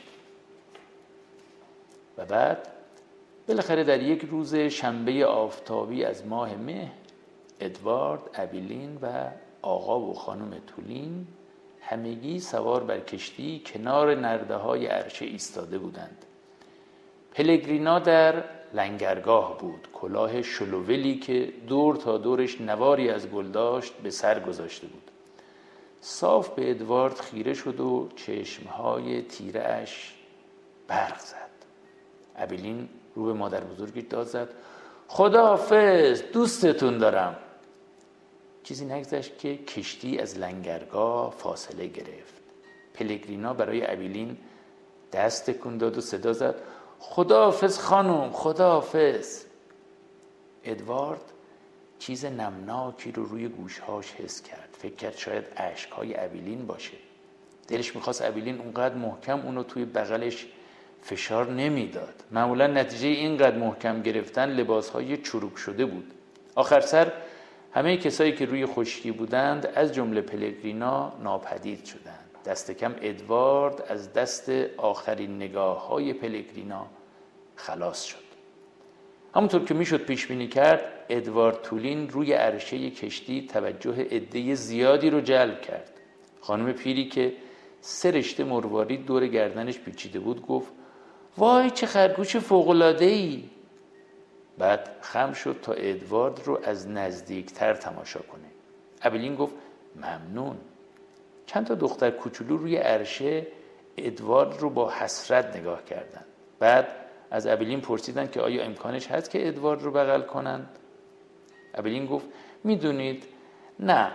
و 2.19 2.25
بعد؟ 2.25 2.78
بالاخره 3.49 3.85
در 3.85 4.03
یک 4.03 4.25
روز 4.31 4.55
شنبه 4.55 5.27
آفتابی 5.27 6.05
از 6.05 6.27
ماه 6.27 6.57
مه 6.57 6.91
ادوارد 7.61 8.21
ابیلین 8.35 8.99
و 9.03 9.31
آقا 9.63 10.01
و 10.01 10.15
خانم 10.15 10.55
تولین 10.67 11.27
همگی 11.81 12.41
سوار 12.41 12.85
بر 12.85 13.01
کشتی 13.01 13.63
کنار 13.67 14.15
نرده 14.15 14.55
های 14.55 14.87
عرشه 14.87 15.25
ایستاده 15.25 15.79
بودند. 15.79 16.25
پلگرینا 17.33 17.99
در 17.99 18.45
لنگرگاه 18.75 19.59
بود 19.59 19.89
کلاه 19.93 20.43
شلوولی 20.43 21.19
که 21.19 21.53
دور 21.69 21.97
تا 21.97 22.19
دورش 22.19 22.61
نواری 22.61 23.11
از 23.11 23.31
گل 23.31 23.49
داشت 23.49 23.93
به 23.93 24.11
سر 24.11 24.41
گذاشته 24.41 24.87
بود. 24.87 25.11
صاف 26.01 26.49
به 26.49 26.71
ادوارد 26.71 27.21
خیره 27.21 27.55
شد 27.55 27.81
و 27.81 28.09
چشمهای 28.17 29.23
تیره 29.23 29.61
اش 29.65 30.15
برق 30.89 31.19
زد. 31.19 31.49
ابیلین 32.37 32.89
رو 33.19 33.25
به 33.25 33.33
مادر 33.33 33.65
بزرگی 33.65 34.03
داد 34.03 34.27
زد. 34.27 34.49
خداحافظ 35.09 36.23
دوستتون 36.33 36.99
دارم. 36.99 37.37
چیزی 38.63 38.85
نگذشت 38.85 39.39
که 39.39 39.57
کشتی 39.57 40.19
از 40.19 40.39
لنگرگاه 40.39 41.31
فاصله 41.31 41.87
گرفت. 41.87 42.35
پلگرینا 42.95 43.55
برای 43.55 43.91
ابیلین 43.91 44.37
دست 45.13 45.51
تکون 45.51 45.79
داد 45.79 45.99
و 45.99 46.01
صدا 46.01 46.33
زد. 46.33 46.55
خداحافظ 46.99 47.79
خانم 47.79 48.31
خداحافظ. 48.31 49.45
ادوارد 50.65 51.33
چیز 51.99 52.25
نمناکی 52.25 53.13
رو 53.13 53.25
روی 53.25 53.49
گوشهاش 53.49 54.13
حس 54.13 54.43
کرد. 54.43 54.69
فکر 54.79 54.95
کرد 54.95 55.17
شاید 55.17 55.45
عشقهای 55.57 56.21
ابیلین 56.21 56.67
باشه. 56.67 56.97
دلش 57.69 57.97
می‌خواست 57.97 58.23
ابیلین 58.23 58.61
اونقدر 58.61 58.95
محکم 58.95 59.41
اونو 59.41 59.63
توی 59.63 59.85
بغلش 59.85 60.47
فشار 61.03 61.51
نمی‌داد. 61.51 62.15
معمولا 62.31 62.67
نتیجه 62.67 63.09
اینقدر 63.09 63.57
محکم 63.57 64.03
گرفتن 64.03 64.51
لباس 64.51 64.91
های 64.91 65.17
چروک 65.17 65.57
شده 65.57 65.87
بود. 65.87 66.13
آخر 66.55 66.81
سر 66.81 67.13
همه 67.73 67.97
کسایی 67.97 68.33
که 68.33 68.45
روی 68.45 68.67
خشکی 68.67 69.11
بودند 69.11 69.67
از 69.67 69.95
جمله 69.95 70.21
پلگرینا 70.21 71.13
ناپدید 71.23 71.85
شدند. 71.85 72.25
دست 72.47 72.71
کم 72.71 72.95
ادوارد 73.01 73.83
از 73.89 74.13
دست 74.13 74.51
آخرین 74.77 75.37
نگاه 75.37 75.89
های 75.89 76.13
پلگرینا 76.13 76.87
خلاص 77.57 78.05
شد. 78.05 78.29
همونطور 79.35 79.65
که 79.65 79.75
می‌شد 79.75 80.01
پیش 80.05 80.27
بینی 80.27 80.49
کرد 80.49 80.83
ادوارد 81.09 81.63
تولین 81.63 82.09
روی 82.09 82.33
عرشه 82.33 82.91
کشتی 82.91 83.47
توجه 83.47 84.07
عده 84.11 84.55
زیادی 84.55 85.11
رو 85.11 85.21
جلب 85.21 85.61
کرد. 85.61 85.91
خانم 86.41 86.73
پیری 86.73 87.09
که 87.09 87.33
سه 87.81 88.11
رشته 88.11 88.45
مروارید 88.45 89.07
دور 89.07 89.27
گردنش 89.27 89.79
پیچیده 89.79 90.21
بود 90.21 90.47
گفت 90.47 90.73
وای 91.39 91.71
چه 91.71 91.87
خرگوش 91.87 92.37
فوقلاده 92.37 93.05
ای 93.05 93.45
بعد 94.59 94.91
خم 95.01 95.33
شد 95.33 95.59
تا 95.63 95.73
ادوارد 95.73 96.41
رو 96.45 96.61
از 96.65 96.89
نزدیکتر 96.89 97.75
تماشا 97.75 98.21
کنه. 98.21 98.49
ابلین 99.03 99.35
گفت 99.35 99.55
ممنون. 99.97 100.57
چند 101.47 101.67
تا 101.67 101.75
دختر 101.75 102.11
کوچولو 102.11 102.57
روی 102.57 102.77
عرشه 102.77 103.47
ادوارد 103.97 104.59
رو 104.59 104.71
با 104.71 104.91
حسرت 104.91 105.57
نگاه 105.57 105.85
کردند 105.85 106.25
بعد 106.59 106.89
از 107.31 107.47
ابلین 107.47 107.81
پرسیدن 107.81 108.27
که 108.27 108.41
آیا 108.41 108.63
امکانش 108.63 109.07
هست 109.07 109.31
که 109.31 109.49
ادوارد 109.49 109.83
رو 109.83 109.91
بغل 109.91 110.23
کنند؟ 110.23 110.79
ابلین 111.75 112.07
گفت 112.07 112.27
می‌دونید 112.65 113.25
نه. 113.81 114.13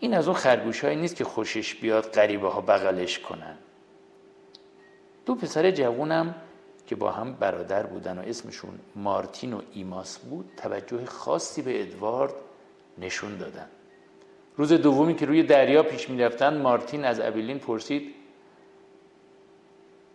این 0.00 0.14
از 0.14 0.28
اون 0.28 0.36
خرگوش 0.36 0.84
نیست 0.84 1.16
که 1.16 1.24
خوشش 1.24 1.74
بیاد 1.74 2.12
غریبه 2.12 2.48
ها 2.48 2.60
بغلش 2.60 3.18
کنن. 3.18 3.56
دو 5.26 5.34
پسر 5.34 5.70
جوونم 5.70 6.34
که 6.92 6.96
با 6.96 7.10
هم 7.10 7.32
برادر 7.32 7.86
بودن 7.86 8.18
و 8.18 8.22
اسمشون 8.22 8.78
مارتین 8.96 9.52
و 9.52 9.60
ایماس 9.72 10.18
بود 10.18 10.50
توجه 10.56 11.06
خاصی 11.06 11.62
به 11.62 11.82
ادوارد 11.82 12.34
نشون 12.98 13.36
دادن. 13.36 13.66
روز 14.56 14.72
دومی 14.72 15.14
که 15.14 15.26
روی 15.26 15.42
دریا 15.42 15.82
پیش 15.82 16.10
می‌رفتن 16.10 16.60
مارتین 16.60 17.04
از 17.04 17.20
ابیلین 17.20 17.58
پرسید 17.58 18.14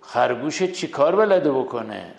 خرگوش 0.02 0.64
چی 0.64 0.88
کار 0.88 1.16
بلده 1.16 1.52
بکنه؟ 1.52 2.14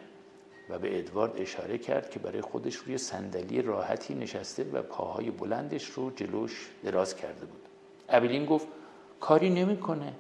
و 0.70 0.78
به 0.78 0.98
ادوارد 0.98 1.40
اشاره 1.40 1.78
کرد 1.78 2.10
که 2.10 2.18
برای 2.18 2.40
خودش 2.40 2.76
روی 2.76 2.98
صندلی 2.98 3.62
راحتی 3.62 4.14
نشسته 4.14 4.64
و 4.72 4.82
پاهای 4.82 5.30
بلندش 5.30 5.84
رو 5.84 6.10
جلوش 6.10 6.70
دراز 6.84 7.16
کرده 7.16 7.46
بود. 7.46 7.62
ابیلین 8.08 8.46
گفت 8.46 8.66
کاری 9.20 9.50
نمی‌کنه. 9.50 10.12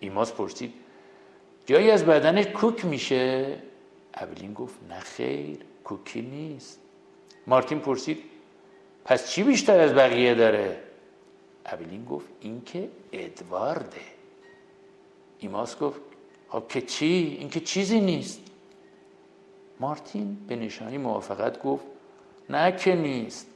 ایماس 0.00 0.32
پرسید 0.32 0.74
جایی 1.68 1.90
از 1.90 2.04
بدنش 2.04 2.46
کوک 2.46 2.84
میشه. 2.84 3.56
ابیلین 4.14 4.54
گفت 4.54 4.74
نه 4.88 5.00
خیر 5.00 5.58
کوکی 5.84 6.22
نیست. 6.22 6.80
مارتین 7.46 7.78
پرسید 7.78 8.22
پس 9.04 9.30
چی 9.30 9.42
بیشتر 9.42 9.80
از 9.80 9.94
بقیه 9.94 10.34
داره؟ 10.34 10.80
ابیلین 11.66 12.04
گفت 12.04 12.26
اینکه 12.40 12.88
ادوارده. 13.12 14.00
ایماس 15.38 15.78
گفت 15.78 16.00
خب 16.48 16.62
که 16.68 16.80
چی؟ 16.80 17.36
این 17.38 17.50
که 17.50 17.60
چیزی 17.60 18.00
نیست. 18.00 18.40
مارتین 19.80 20.38
به 20.48 20.56
نشانی 20.56 20.98
موافقت 20.98 21.62
گفت 21.62 21.84
نه 22.50 22.76
که 22.76 22.94
نیست. 22.94 23.46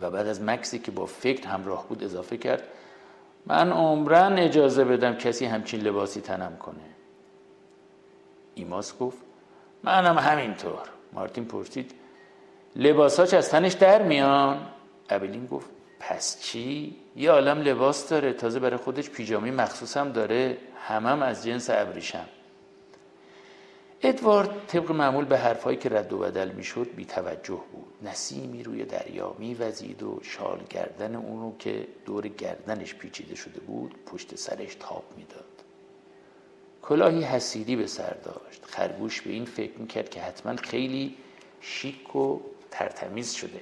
و 0.00 0.10
بعد 0.10 0.26
از 0.26 0.42
مکسی 0.42 0.78
که 0.78 0.90
با 0.90 1.06
فکر 1.06 1.46
همراه 1.46 1.88
بود 1.88 2.04
اضافه 2.04 2.36
کرد 2.36 2.62
من 3.46 3.72
عمرن 3.72 4.38
اجازه 4.38 4.84
بدم 4.84 5.14
کسی 5.14 5.44
همچین 5.44 5.80
لباسی 5.80 6.20
تنم 6.20 6.56
کنه. 6.56 6.76
ایماس 8.54 8.98
گفت 8.98 9.18
منم 9.82 10.18
همینطور. 10.18 10.88
مارتین 11.12 11.44
پرسید 11.44 11.94
لباساش 12.76 13.34
از 13.34 13.50
تنش 13.50 13.72
در 13.72 14.02
میان؟ 14.02 14.66
ابلین 15.10 15.46
گفت 15.46 15.70
پس 16.00 16.40
چی؟ 16.40 16.96
یه 17.16 17.30
عالم 17.30 17.60
لباس 17.60 18.08
داره 18.08 18.32
تازه 18.32 18.60
برای 18.60 18.76
خودش 18.76 19.10
پیجامی 19.10 19.50
مخصوص 19.50 19.96
هم 19.96 20.12
داره 20.12 20.58
همم 20.88 21.22
از 21.22 21.44
جنس 21.44 21.70
ابریشم. 21.70 22.24
ادوارد 24.02 24.66
طبق 24.66 24.90
معمول 24.90 25.24
به 25.24 25.38
حرفهایی 25.38 25.76
که 25.76 25.88
رد 25.88 26.12
و 26.12 26.18
بدل 26.18 26.50
می‌شد 26.50 26.94
بی 26.96 27.04
توجه 27.04 27.60
بود. 27.72 27.91
نسیمی 28.04 28.62
روی 28.62 28.84
دریا 28.84 29.34
میوزید 29.38 30.02
و 30.02 30.20
شال 30.22 30.60
گردن 30.70 31.14
اونو 31.16 31.56
که 31.58 31.86
دور 32.06 32.28
گردنش 32.28 32.94
پیچیده 32.94 33.34
شده 33.34 33.60
بود 33.60 33.94
پشت 34.06 34.36
سرش 34.36 34.74
تاب 34.74 35.04
می‌داد. 35.16 35.44
کلاهی 36.82 37.22
حسیری 37.22 37.76
به 37.76 37.86
سر 37.86 38.14
داشت. 38.14 38.64
خرگوش 38.64 39.20
به 39.20 39.30
این 39.30 39.44
فکر 39.44 39.78
می‌کرد 39.78 40.10
که 40.10 40.20
حتما 40.20 40.56
خیلی 40.56 41.16
شیک 41.60 42.16
و 42.16 42.40
ترتمیز 42.70 43.32
شده. 43.32 43.60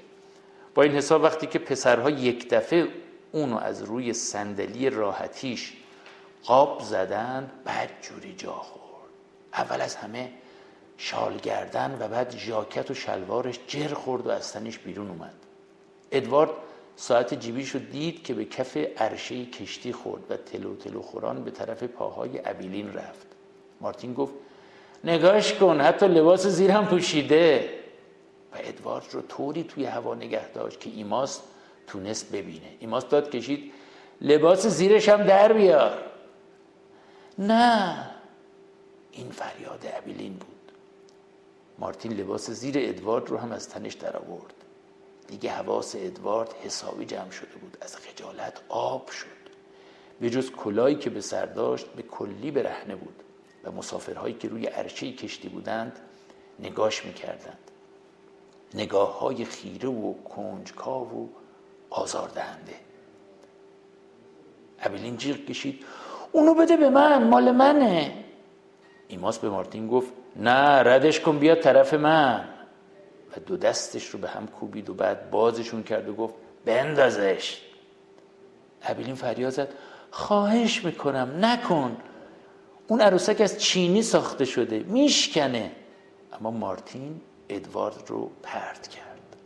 با 0.74 0.82
این 0.82 0.92
حساب 0.92 1.22
وقتی 1.22 1.46
که 1.46 1.58
پسرها 1.58 2.10
یک 2.10 2.48
دفعه 2.48 2.88
اونو 3.32 3.56
از 3.56 3.82
روی 3.82 4.12
صندلی 4.12 4.90
راحتیش 4.90 5.72
قاب 6.44 6.80
زدن 6.82 7.50
بعد 7.64 7.90
جوری 8.02 8.34
جا 8.34 8.52
خورد. 8.52 9.10
اول 9.52 9.80
از 9.80 9.96
همه 9.96 10.32
شال 11.02 11.36
گردن 11.36 11.96
و 12.00 12.08
بعد 12.08 12.36
ژاکت 12.36 12.90
و 12.90 12.94
شلوارش 12.94 13.60
جر 13.66 13.94
خورد 13.94 14.26
و 14.26 14.30
از 14.30 14.52
تنش 14.52 14.78
بیرون 14.78 15.08
اومد. 15.08 15.34
ادوارد 16.12 16.50
ساعت 16.96 17.34
جیبیش 17.34 17.70
رو 17.70 17.80
دید 17.80 18.24
که 18.24 18.34
به 18.34 18.44
کف 18.44 18.76
عرشه 18.76 19.46
کشتی 19.46 19.92
خورد 19.92 20.22
و 20.30 20.36
تلو 20.36 20.76
تلو 20.76 21.02
خوران 21.02 21.44
به 21.44 21.50
طرف 21.50 21.82
پاهای 21.82 22.40
ابیلین 22.44 22.94
رفت. 22.94 23.26
مارتین 23.80 24.14
گفت 24.14 24.34
نگاش 25.04 25.52
کن 25.52 25.80
حتی 25.80 26.08
لباس 26.08 26.46
زیر 26.46 26.70
هم 26.70 26.86
پوشیده. 26.86 27.70
و 28.52 28.56
ادوارد 28.58 29.06
رو 29.12 29.22
طوری 29.22 29.64
توی 29.64 29.84
هوا 29.84 30.14
نگه 30.14 30.48
داشت 30.48 30.80
که 30.80 30.90
ایماس 30.90 31.40
تونست 31.86 32.32
ببینه. 32.32 32.76
ایماس 32.80 33.08
داد 33.08 33.30
کشید 33.30 33.72
لباس 34.20 34.66
زیرش 34.66 35.08
هم 35.08 35.22
در 35.22 35.52
بیار. 35.52 35.98
نه 37.38 38.10
این 39.12 39.30
فریاد 39.30 39.86
ابیلین 39.96 40.32
بود. 40.32 40.49
مارتین 41.80 42.12
لباس 42.12 42.50
زیر 42.50 42.74
ادوارد 42.78 43.28
رو 43.28 43.36
هم 43.36 43.52
از 43.52 43.68
تنش 43.68 43.94
در 43.94 44.16
آورد. 44.16 44.54
دیگه 45.28 45.50
حواس 45.50 45.94
ادوارد 45.98 46.52
حسابی 46.52 47.04
جمع 47.04 47.30
شده 47.30 47.56
بود. 47.60 47.76
از 47.80 47.96
خجالت 47.96 48.60
آب 48.68 49.10
شد. 49.10 49.26
به 50.20 50.30
جز 50.30 50.50
کلایی 50.50 50.94
که 50.94 51.10
به 51.10 51.20
سر 51.20 51.46
داشت 51.46 51.86
به 51.86 52.02
کلی 52.02 52.50
برهنه 52.50 52.96
بود 52.96 53.22
و 53.64 53.72
مسافرهایی 53.72 54.34
که 54.34 54.48
روی 54.48 54.66
عرشه 54.66 55.12
کشتی 55.12 55.48
بودند 55.48 55.98
نگاش 56.58 57.06
می‌کردند. 57.06 57.58
نگاه 58.74 59.18
های 59.18 59.44
خیره 59.44 59.88
و 59.88 60.14
کنجکاو 60.14 61.24
و 61.24 61.28
آزاردهنده. 61.90 62.74
ابیلین 64.80 65.16
جیغ 65.16 65.36
کشید. 65.36 65.84
اونو 66.32 66.54
بده 66.54 66.76
به 66.76 66.90
من 66.90 67.28
مال 67.28 67.50
منه. 67.50 68.24
ایماس 69.08 69.38
به 69.38 69.50
مارتین 69.50 69.88
گفت 69.88 70.12
نه 70.36 70.82
ردش 70.82 71.20
کن 71.20 71.38
بیاد 71.38 71.60
طرف 71.60 71.94
من. 71.94 72.48
و 73.36 73.40
دو 73.40 73.56
دستش 73.56 74.06
رو 74.06 74.18
به 74.18 74.28
هم 74.28 74.46
کوبید 74.46 74.90
و 74.90 74.94
بعد 74.94 75.30
بازشون 75.30 75.82
کرد 75.82 76.08
و 76.08 76.14
گفت 76.14 76.34
بندازش. 76.64 77.60
ابیلین 78.82 79.14
فریاد 79.14 79.52
زد 79.52 79.68
خواهش 80.10 80.84
می‌کنم 80.84 81.44
نکن. 81.44 81.96
اون 82.88 83.00
عروسک 83.00 83.40
از 83.40 83.58
چینی 83.58 84.02
ساخته 84.02 84.44
شده 84.44 84.78
میشکنه. 84.78 85.72
اما 86.32 86.50
مارتین 86.50 87.20
ادوارد 87.48 88.04
رو 88.06 88.30
پرت 88.42 88.88
کرد 88.88 89.36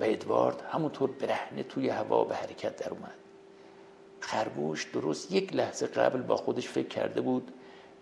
و 0.00 0.04
ادوارد 0.04 0.62
همونطور 0.72 1.10
برهنه 1.10 1.62
توی 1.62 1.88
هوا 1.88 2.24
به 2.24 2.34
حرکت 2.34 2.76
در 2.76 2.90
اومد. 2.90 3.14
خرگوش 4.20 4.84
درست 4.84 5.32
یک 5.32 5.56
لحظه 5.56 5.86
قبل 5.86 6.22
با 6.22 6.36
خودش 6.36 6.68
فکر 6.68 6.88
کرده 6.88 7.20
بود 7.20 7.52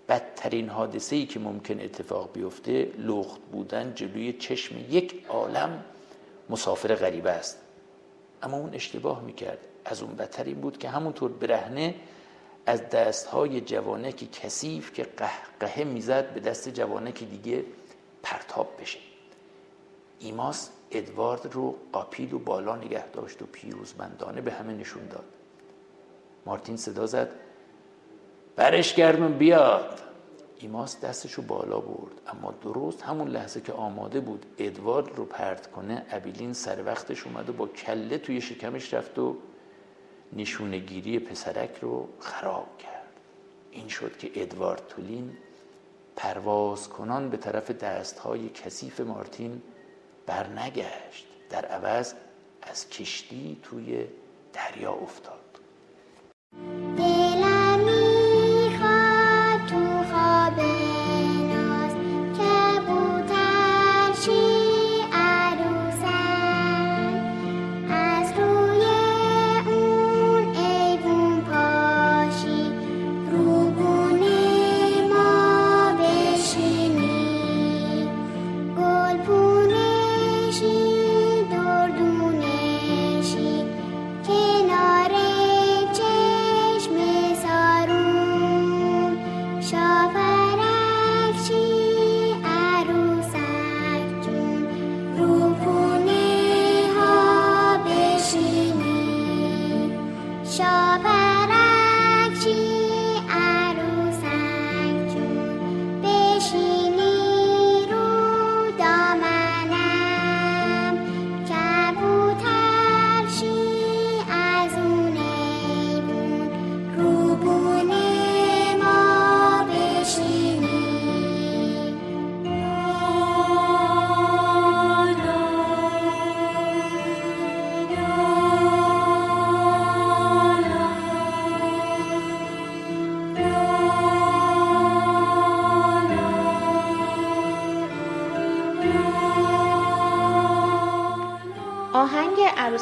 بدترین 0.09 0.69
حادثه 0.69 1.17
ای 1.17 1.27
که 1.27 1.41
ممکن 1.41 1.81
اتفاق 1.81 2.33
بیفته 2.33 2.93
لخت 2.99 3.41
بودن 3.53 3.95
جلوی 3.95 4.33
چشم 4.33 4.77
یک 4.91 5.27
عالم 5.29 5.85
مسافر 6.51 6.95
غریبه 6.95 7.31
است. 7.31 7.59
اما 8.43 8.57
اون 8.57 8.75
اشتباه 8.75 9.23
می‌کرد. 9.23 9.59
از 9.85 10.03
اون 10.03 10.17
بدتر 10.17 10.45
این 10.45 10.61
بود 10.61 10.79
که 10.79 10.89
همونطور 10.89 11.33
برهنه 11.33 11.95
از 12.67 12.91
دستهای 12.91 13.61
جوانک 13.61 14.33
کثیف 14.33 14.93
که 14.93 15.03
قهقهه 15.03 15.85
می‌زد 15.85 16.35
به 16.35 16.41
دست 16.41 16.69
جوانک 16.69 17.25
دیگه 17.25 17.65
پرتاب 18.23 18.69
بشه. 18.81 18.99
ایماس 20.19 20.71
ادوارد 20.91 21.53
رو 21.53 21.77
قاپید 21.93 22.35
و 22.35 22.39
بالا 22.39 22.77
نگه 22.77 23.09
داشت 23.09 23.43
و 23.43 23.47
پیروزمندانه 23.47 24.41
به 24.41 24.53
همه 24.53 24.73
نشون 24.73 25.07
داد. 25.07 25.25
مارتین 26.47 26.77
صدا 26.77 27.07
زد. 27.07 27.31
برش 28.57 28.95
گردون 28.95 29.33
بیاد. 29.39 30.01
ایماس 30.59 31.01
دستشو 31.01 31.43
بالا 31.43 31.81
برد 31.81 32.21
اما 32.27 32.55
درست 32.63 33.03
همون 33.03 33.29
لحظه 33.29 33.61
که 33.61 33.73
آماده 33.73 34.21
بود 34.21 34.47
ادوارد 34.59 35.17
رو 35.17 35.25
پرت 35.25 35.71
کنه 35.71 36.07
ابیلین 36.11 36.53
سر 36.53 36.85
وقتش 36.85 37.27
اومد 37.27 37.49
و 37.49 37.53
با 37.53 37.67
کله 37.67 38.19
توی 38.19 38.41
شکمش 38.41 38.95
رفت 38.95 39.19
و 39.19 39.37
نشونگیری 40.33 41.19
پسرک 41.19 41.79
رو 41.81 42.09
خراب 42.21 42.79
کرد. 42.79 43.21
این 43.71 43.89
شد 43.89 44.17
که 44.19 44.31
ادوارد 44.35 44.83
تولین 44.89 45.37
پرواز 46.17 46.89
کنان 46.89 47.31
به 47.31 47.37
طرف 47.37 47.71
دستهای 47.71 48.49
کثیف 48.49 49.01
مارتین 49.01 49.63
برنگشت. 50.27 51.27
در 51.51 51.65
عوض 51.65 52.15
از 52.63 52.89
کشتی 52.89 53.61
توی 53.63 54.05
دریا 54.53 54.93
افتاد. 54.93 55.41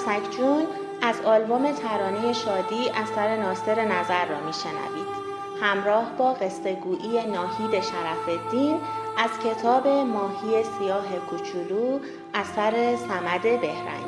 عروسک 0.06 0.30
جون 0.36 0.66
از 1.02 1.20
آلبوم 1.20 1.72
ترانه 1.72 2.32
شادی 2.32 2.88
اثر 2.88 3.36
ناصر 3.36 3.84
نظر 3.84 4.26
را 4.26 4.40
میشنوید. 4.46 5.22
همراه 5.62 6.12
با 6.18 6.32
قصه 6.32 6.74
گویی 6.74 7.26
ناهید 7.26 7.80
شرف 7.80 8.28
الدین 8.28 8.80
از 9.18 9.30
کتاب 9.44 9.88
ماهی 9.88 10.64
سیاه 10.78 11.04
کوچولو 11.30 11.98
اثر 12.34 12.96
سمد 12.96 13.42
بهرنگی 13.42 14.01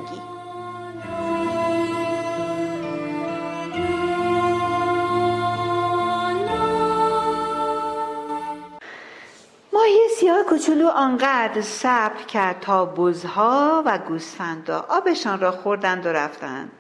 کوچولو 10.55 10.89
آنقدر 10.89 11.61
صبر 11.61 12.23
کرد 12.23 12.61
تا 12.61 12.87
بزها 12.87 13.83
و 13.87 13.99
گوسفندا 13.99 14.87
آبشان 14.89 15.41
را 15.41 15.51
خوردند 15.51 16.07
و 16.07 16.09
رفتند. 16.09 16.73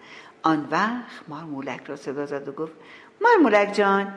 آن 0.42 0.68
وقت 0.70 1.28
مارمولک 1.28 1.80
را 1.86 1.96
صدا 1.96 2.26
زد 2.26 2.48
و 2.48 2.52
گفت 2.52 2.72
مارمولک 3.20 3.72
جان 3.72 4.14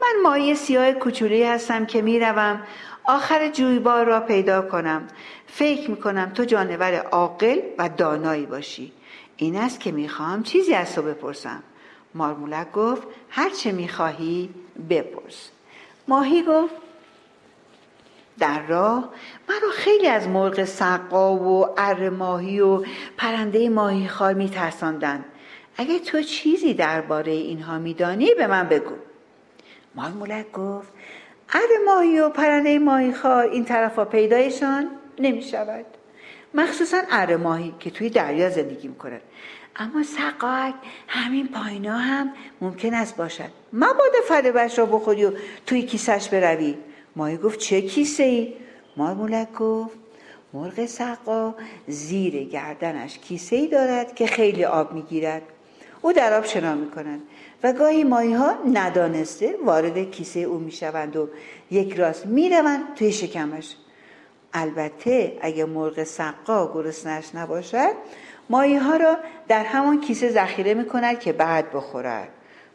من 0.00 0.22
ماهی 0.22 0.54
سیاه 0.54 0.92
کوچولی 0.92 1.44
هستم 1.44 1.86
که 1.86 2.02
می‌روم. 2.02 2.62
آخر 3.04 3.48
جویبار 3.48 4.04
را 4.04 4.20
پیدا 4.20 4.62
کنم. 4.62 5.08
فکر 5.46 5.90
می‌کنم 5.90 6.30
تو 6.30 6.44
جانور 6.44 6.94
عاقل 6.94 7.60
و 7.78 7.88
دانایی 7.88 8.46
باشی. 8.46 8.92
این 9.36 9.56
است 9.56 9.80
که 9.80 9.92
می‌خواهم 9.92 10.42
چیزی 10.42 10.74
از 10.74 10.94
تو 10.94 11.02
بپرسم. 11.02 11.62
مارمولک 12.14 12.72
گفت 12.72 13.02
هر 13.30 13.50
چه 13.50 13.72
می‌خواهی 13.72 14.50
بپرس. 14.90 15.50
ماهی 16.08 16.42
گفت 16.42 16.74
در 18.40 18.66
راه 18.66 19.10
مرا 19.48 19.70
خیلی 19.72 20.08
از 20.08 20.28
مرغ 20.28 20.64
سقا 20.64 21.34
و 21.34 21.66
ار 21.78 22.08
ماهی 22.10 22.60
و 22.60 22.84
پرنده 23.16 23.68
ماهی 23.68 24.08
خار 24.08 24.34
میترساندند 24.34 25.24
اگه 25.76 25.98
تو 25.98 26.22
چیزی 26.22 26.74
درباره 26.74 27.32
اینها 27.32 27.78
میدانی 27.78 28.34
به 28.34 28.46
من 28.46 28.68
بگو. 28.68 28.94
مارمولک 29.94 30.52
گفت 30.52 30.92
ار 31.52 31.68
ماهی 31.86 32.20
و 32.20 32.28
پرنده 32.28 32.78
ماهی 32.78 33.12
خار 33.12 33.44
این 33.44 33.64
طرفا 33.64 34.04
پیدایشان 34.04 34.90
نمی 35.18 35.42
شود 35.42 35.84
مخصوصا 36.54 37.02
ار 37.10 37.36
ماهی 37.36 37.74
که 37.80 37.90
توی 37.90 38.10
دریا 38.10 38.50
زندگی 38.50 38.88
می‌کنن 38.88 39.20
اما 39.76 40.02
سقاک 40.02 40.74
همین 41.08 41.48
پایینا 41.48 41.98
هم 41.98 42.32
ممکن 42.60 42.94
است 42.94 43.16
باشد. 43.16 43.50
مبادا 43.72 44.20
فلبش 44.28 44.78
را 44.78 44.86
بخوری 44.86 45.24
و 45.24 45.32
توی 45.66 45.82
کیسش 45.82 46.28
بروی. 46.28 46.76
ماهی 47.16 47.36
گفت 47.36 47.58
چه 47.58 47.82
کیسه 47.82 48.22
ای؟ 48.22 48.54
مارمولک 48.96 49.52
گفت 49.52 49.96
مرغ 50.52 50.86
سقا 50.86 51.54
زیر 51.86 52.44
گردنش 52.44 53.18
کیسه 53.18 53.56
ای 53.56 53.66
دارد 53.66 54.14
که 54.14 54.26
خیلی 54.26 54.64
آب 54.64 54.92
می‌گیرد. 54.92 55.42
او 56.02 56.12
در 56.12 56.38
آب 56.38 56.44
شنا 56.44 56.74
می‌کنند 56.74 57.22
و 57.62 57.72
گاهی 57.72 58.04
ماهی 58.04 58.32
ها 58.32 58.54
ندانسته 58.72 59.56
وارد 59.64 60.10
کیسه 60.10 60.40
او 60.40 60.58
می‌شوند 60.58 61.16
و 61.16 61.28
یک 61.70 61.94
راست 61.94 62.26
می‌روند 62.26 62.94
توی 62.94 63.12
شکمش. 63.12 63.76
البته 64.52 65.38
اگه 65.40 65.64
مرغ 65.64 66.04
سقا 66.04 66.72
گرسنش 66.74 67.34
نباشد 67.34 67.92
ماهی 68.50 68.76
ها 68.76 68.96
را 68.96 69.16
در 69.48 69.64
همان 69.64 70.00
کیسه 70.00 70.30
ذخیره 70.30 70.74
می‌کند 70.74 71.20
که 71.20 71.32
بعد 71.32 71.72
بخورد. 71.72 72.28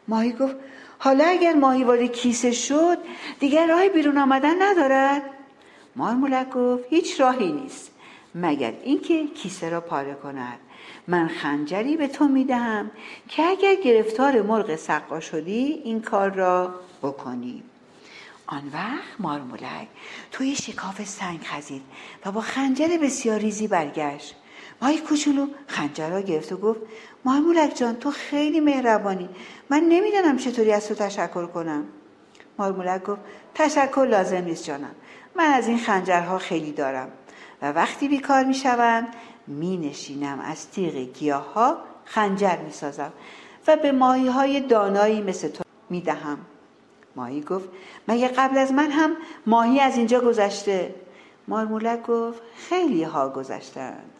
ماهی 0.08 0.32
گفت 0.32 0.56
حالا 0.98 1.24
اگر 1.24 1.54
ماهی 1.54 1.84
وارد 1.84 2.12
کیسه 2.12 2.52
شد 2.52 2.98
دیگر 3.40 3.66
راه 3.66 3.88
بیرون 3.88 4.18
آمدن 4.18 4.62
ندارد. 4.62 5.22
مارمولک 5.96 6.50
گفت 6.50 6.84
هیچ 6.90 7.20
راهی 7.20 7.52
نیست. 7.52 7.90
مگر 8.34 8.72
اینکه 8.82 9.26
کیسه 9.26 9.68
را 9.68 9.80
پاره 9.80 10.14
کند. 10.14 10.58
من 11.08 11.28
خنجری 11.28 11.96
به 11.96 12.08
تو 12.08 12.28
می‌دهم 12.28 12.90
که 13.28 13.42
اگر 13.42 13.74
گرفتار 13.74 14.42
مرغ 14.42 14.76
سقا 14.76 15.20
شدی 15.20 15.80
این 15.84 16.02
کار 16.02 16.30
را 16.30 16.74
بکنی. 17.02 17.62
آن 18.46 18.62
وقت 18.72 19.20
مارمولک 19.20 19.88
توی 20.32 20.56
شکاف 20.56 21.04
سنگ 21.04 21.40
خزید 21.44 21.82
و 22.24 22.32
با 22.32 22.40
خنجر 22.40 22.88
بسیار 23.02 23.38
ریزی 23.38 23.68
برگشت. 23.68 24.34
مای 24.82 24.98
کوچولو 24.98 25.46
خنجر 25.66 26.10
را 26.10 26.20
گرفت 26.20 26.52
و 26.52 26.56
گفت 26.56 26.80
مارمولک 27.24 27.74
جان 27.74 27.96
تو 27.96 28.10
خیلی 28.10 28.60
مهربانی. 28.60 29.28
من 29.70 29.80
نمی‌دانم 29.80 30.36
چطوری 30.36 30.72
از 30.72 30.88
تو 30.88 30.94
تشکر 30.94 31.46
کنم. 31.46 31.84
مارمولک 32.58 33.04
گفت 33.04 33.20
تشکر 33.54 34.06
لازم 34.10 34.44
نیست 34.44 34.64
جانم. 34.64 34.94
من 35.34 35.44
از 35.44 35.68
این 35.68 35.78
خنجرها 35.78 36.38
خیلی 36.38 36.72
دارم 36.72 37.08
و 37.62 37.72
وقتی 37.72 38.08
بیکار 38.08 38.44
می‌شوم 38.44 39.08
می 39.46 39.76
نشینم 39.76 40.40
از 40.40 40.70
تیغ 40.70 40.94
گیاه 40.94 41.52
ها 41.52 41.78
خنجر 42.04 42.56
می 42.56 42.72
سازم 42.72 43.12
و 43.66 43.76
به 43.76 43.92
ماهی 43.92 44.28
های 44.28 44.60
دانایی 44.60 45.22
مثل 45.22 45.48
تو 45.48 45.64
می 45.90 46.00
دهم 46.00 46.38
ماهی 47.16 47.40
گفت 47.40 47.68
مگه 48.08 48.28
قبل 48.28 48.58
از 48.58 48.72
من 48.72 48.90
هم 48.90 49.16
ماهی 49.46 49.80
از 49.80 49.96
اینجا 49.96 50.20
گذشته؟ 50.20 50.94
مارمولک 51.48 52.02
گفت 52.06 52.40
خیلی 52.56 53.02
ها 53.02 53.28
گذشتند. 53.28 54.10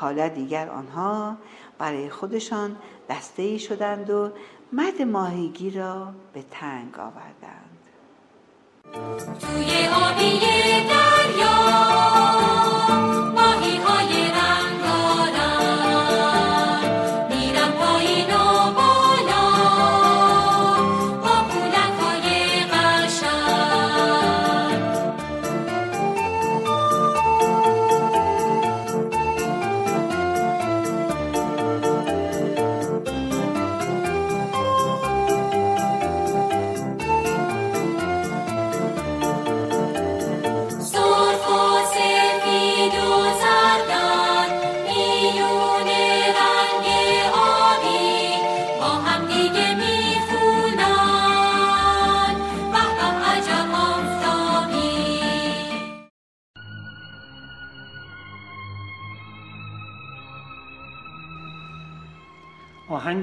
حالا 0.00 0.28
دیگر 0.28 0.68
آنها 0.68 1.36
برای 1.78 2.10
خودشان 2.10 2.76
دسته 3.10 3.42
ای 3.42 3.58
شدند 3.58 4.10
و 4.10 4.30
مد 4.72 5.02
ماهیگی 5.02 5.70
را 5.70 6.08
به 6.32 6.44
تنگ 6.50 6.98
آوردند. 6.98 7.78
توی 9.40 9.88
آبی 9.88 10.40
دریا 10.88 11.58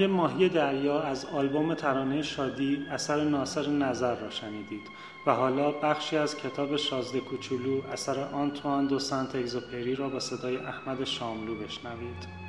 ماهی 0.07 0.49
دریا 0.49 1.01
از 1.01 1.25
آلبوم 1.25 1.73
ترانه 1.73 2.21
شادی 2.21 2.85
اثر 2.91 3.23
ناصر 3.23 3.67
نظر 3.67 4.15
را 4.15 4.29
شنیدید 4.29 4.87
و 5.25 5.31
حالا 5.31 5.71
بخشی 5.71 6.17
از 6.17 6.37
کتاب 6.37 6.75
شازده 6.75 7.19
کوچولو 7.19 7.81
اثر 7.93 8.19
آنتوان 8.19 8.87
دو 8.87 8.99
سنت 8.99 9.35
اگزوپری 9.35 9.95
را 9.95 10.09
با 10.09 10.19
صدای 10.19 10.57
احمد 10.57 11.03
شاملو 11.03 11.55
بشنوید. 11.55 12.44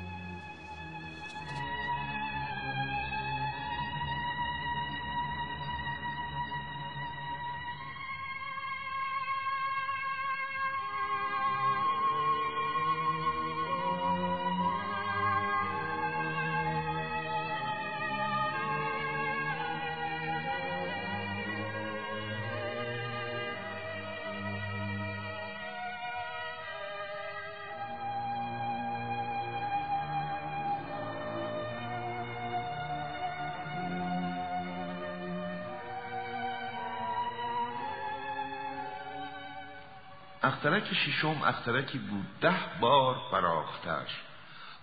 اخترک 40.47 40.93
شیشم 40.93 41.41
اخترکی 41.45 41.97
بود 41.97 42.39
ده 42.41 42.79
بار 42.81 43.15
فراختش 43.31 44.11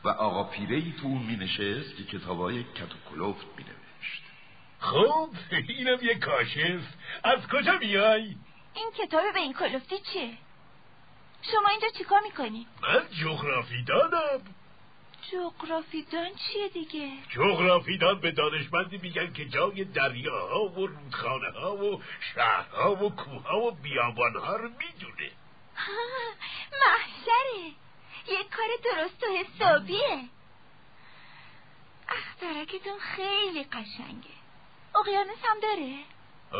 و 0.05 0.09
آقا 0.09 0.44
پیره 0.44 0.77
ای 0.77 0.92
تو 1.00 1.07
اون 1.07 1.22
می 1.22 1.37
نشست 1.37 1.96
که 1.96 2.05
کتابای 2.05 2.62
کت 2.62 2.94
و 2.94 3.11
کلوفت 3.11 3.46
می 3.57 3.64
نوشت 3.64 4.22
خب 4.79 5.29
اینم 5.68 5.98
یه 6.03 6.14
کاشف 6.18 6.81
از 7.24 7.48
کجا 7.48 7.79
میای؟ 7.79 8.37
این 8.74 8.90
کتاب 8.98 9.22
به 9.35 9.40
این 9.40 9.53
کلوفتی 9.53 9.98
چیه؟ 10.12 10.31
شما 11.53 11.68
اینجا 11.68 11.88
چیکار 11.98 12.20
می‌کنی؟ 12.20 12.66
من 12.83 13.03
جغرافی 13.22 13.83
دادم 13.83 14.40
جغرافیدان 15.33 16.31
چیه 16.35 16.68
دیگه 16.68 17.11
جغرافیدان 17.31 18.20
به 18.20 18.33
دانشمندی 18.33 18.98
میگن 18.98 19.33
که 19.33 19.44
جای 19.44 19.85
دریاها 19.85 20.64
و 20.64 20.87
رودخانه 20.87 21.50
ها 21.50 21.77
و 21.77 22.03
شهرها 22.35 23.05
و 23.05 23.11
کوه 23.16 23.53
و 23.53 23.70
بیابانها 23.70 24.57
رو 24.57 24.68
می‌دونه 24.68 25.31
محشره. 26.80 27.72
یک 28.28 28.50
کار 28.50 28.68
درست 28.84 29.22
و 29.22 29.26
حسابیه. 29.26 30.28
اخترکتون 32.08 32.98
خیلی 32.98 33.64
قشنگه. 33.64 34.34
اقیانوس 35.00 35.38
هم 35.44 35.60
داره؟ 35.62 35.98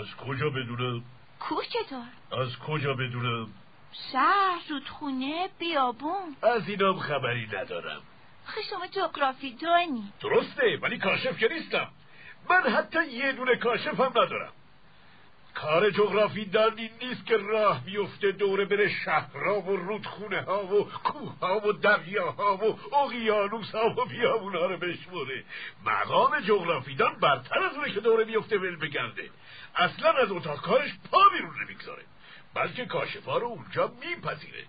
از 0.03 0.16
کجا 0.16 0.50
بدونم 0.50 1.05
کوه 1.40 1.64
چطور؟ 1.64 2.07
از 2.33 2.59
کجا 2.59 2.94
بدونم 2.94 3.55
شهر 4.12 4.62
رودخونه 4.68 5.48
بیابون. 5.59 6.37
از 6.42 6.68
اینام 6.68 6.98
خبری 6.98 7.46
ندارم. 7.46 8.03
آخه 8.48 8.62
شما 8.70 8.87
جغرافی 8.87 9.55
دانی. 9.55 10.12
درسته 10.20 10.79
ولی 10.83 10.98
کاشف 10.98 11.38
که 11.38 11.48
نیستم. 11.48 11.88
من 12.50 12.62
حتی 12.62 13.07
یه 13.07 13.33
دونه 13.33 13.57
کاشف 13.57 14.00
هم 14.00 14.11
ندارم. 14.11 14.53
کار 15.55 15.90
جغرافی 15.90 16.45
دان 16.45 16.81
نیست 17.03 17.27
که 17.27 17.37
راه 17.37 17.85
بیفته 17.85 18.33
دوره 18.33 18.64
بره 18.64 18.88
شهرها 18.88 19.61
و 19.61 19.77
رودخونه 19.77 20.43
ها 20.43 20.67
و 20.67 20.90
کوه 20.90 21.38
ها 21.38 21.69
و 21.69 21.73
دریاها 21.73 22.57
و 22.57 22.95
اقیانوس 22.97 23.75
ها 23.75 23.87
و 23.87 24.05
بیابون 24.05 24.57
ها 24.57 24.67
رو 24.67 24.77
بشموره. 24.77 25.45
مقام 25.85 26.40
جغرافیدان 26.40 27.17
برتر 27.21 27.59
از 27.59 27.75
اونه 27.77 27.93
که 27.93 28.01
دوره 28.01 28.25
بیفته 28.25 28.59
ول 28.59 28.77
بگرده. 28.77 29.31
اصلا 29.75 30.12
از 30.12 30.33
اتاق 30.33 30.61
کارش 30.61 30.90
پا 31.11 31.29
بیرون 31.33 31.55
نمی‌گذاره. 31.64 32.03
بلکه 32.55 32.87
کاشفا 32.87 33.38
رو 33.38 33.47
اونجا 33.47 33.93
میپذیره. 34.01 34.64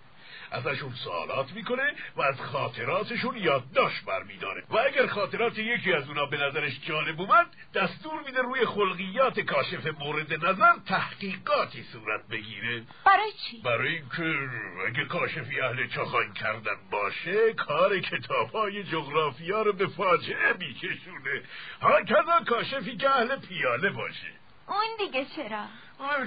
ازشون 0.50 0.92
سوالات 1.04 1.52
می‌کنه 1.52 1.94
و 2.16 2.22
از 2.22 2.40
خاطراتشون 2.40 3.36
یادداشت 3.36 4.04
برمیداره 4.04 4.64
و 4.70 4.76
اگر 4.78 5.06
خاطرات 5.06 5.58
یکی 5.58 5.92
از 5.92 6.08
اونا 6.08 6.26
به 6.26 6.36
نظرش 6.36 6.80
جالب 6.88 7.20
اومد 7.20 7.46
دستور 7.74 8.22
میده 8.26 8.42
روی 8.42 8.66
خلقیات 8.66 9.40
کاشف 9.40 9.86
مورد 9.86 10.44
نظر 10.44 10.72
تحقیقاتی 10.88 11.82
صورت 11.92 12.28
بگیره 12.28 12.82
برای 13.04 13.32
چی؟ 13.32 13.60
برای 13.60 13.94
اینکه 13.94 14.48
اگه 14.88 15.04
کاشفی 15.04 15.60
اهل 15.60 15.86
چاخان 15.88 16.32
کردن 16.32 16.76
باشه 16.90 17.52
کار 17.54 18.00
کتاب 18.00 18.50
های 18.50 18.84
جغرافیا 18.84 19.62
رو 19.62 19.72
به 19.72 19.86
فاجعه 19.86 20.52
میکشونه 20.58 21.42
ها 21.80 22.44
کاشفی 22.44 22.96
که 22.96 23.10
اهل 23.10 23.36
پیاله 23.36 23.90
باشه 23.90 24.32
اون 24.68 24.96
دیگه 24.98 25.26
چرا؟ 25.36 25.64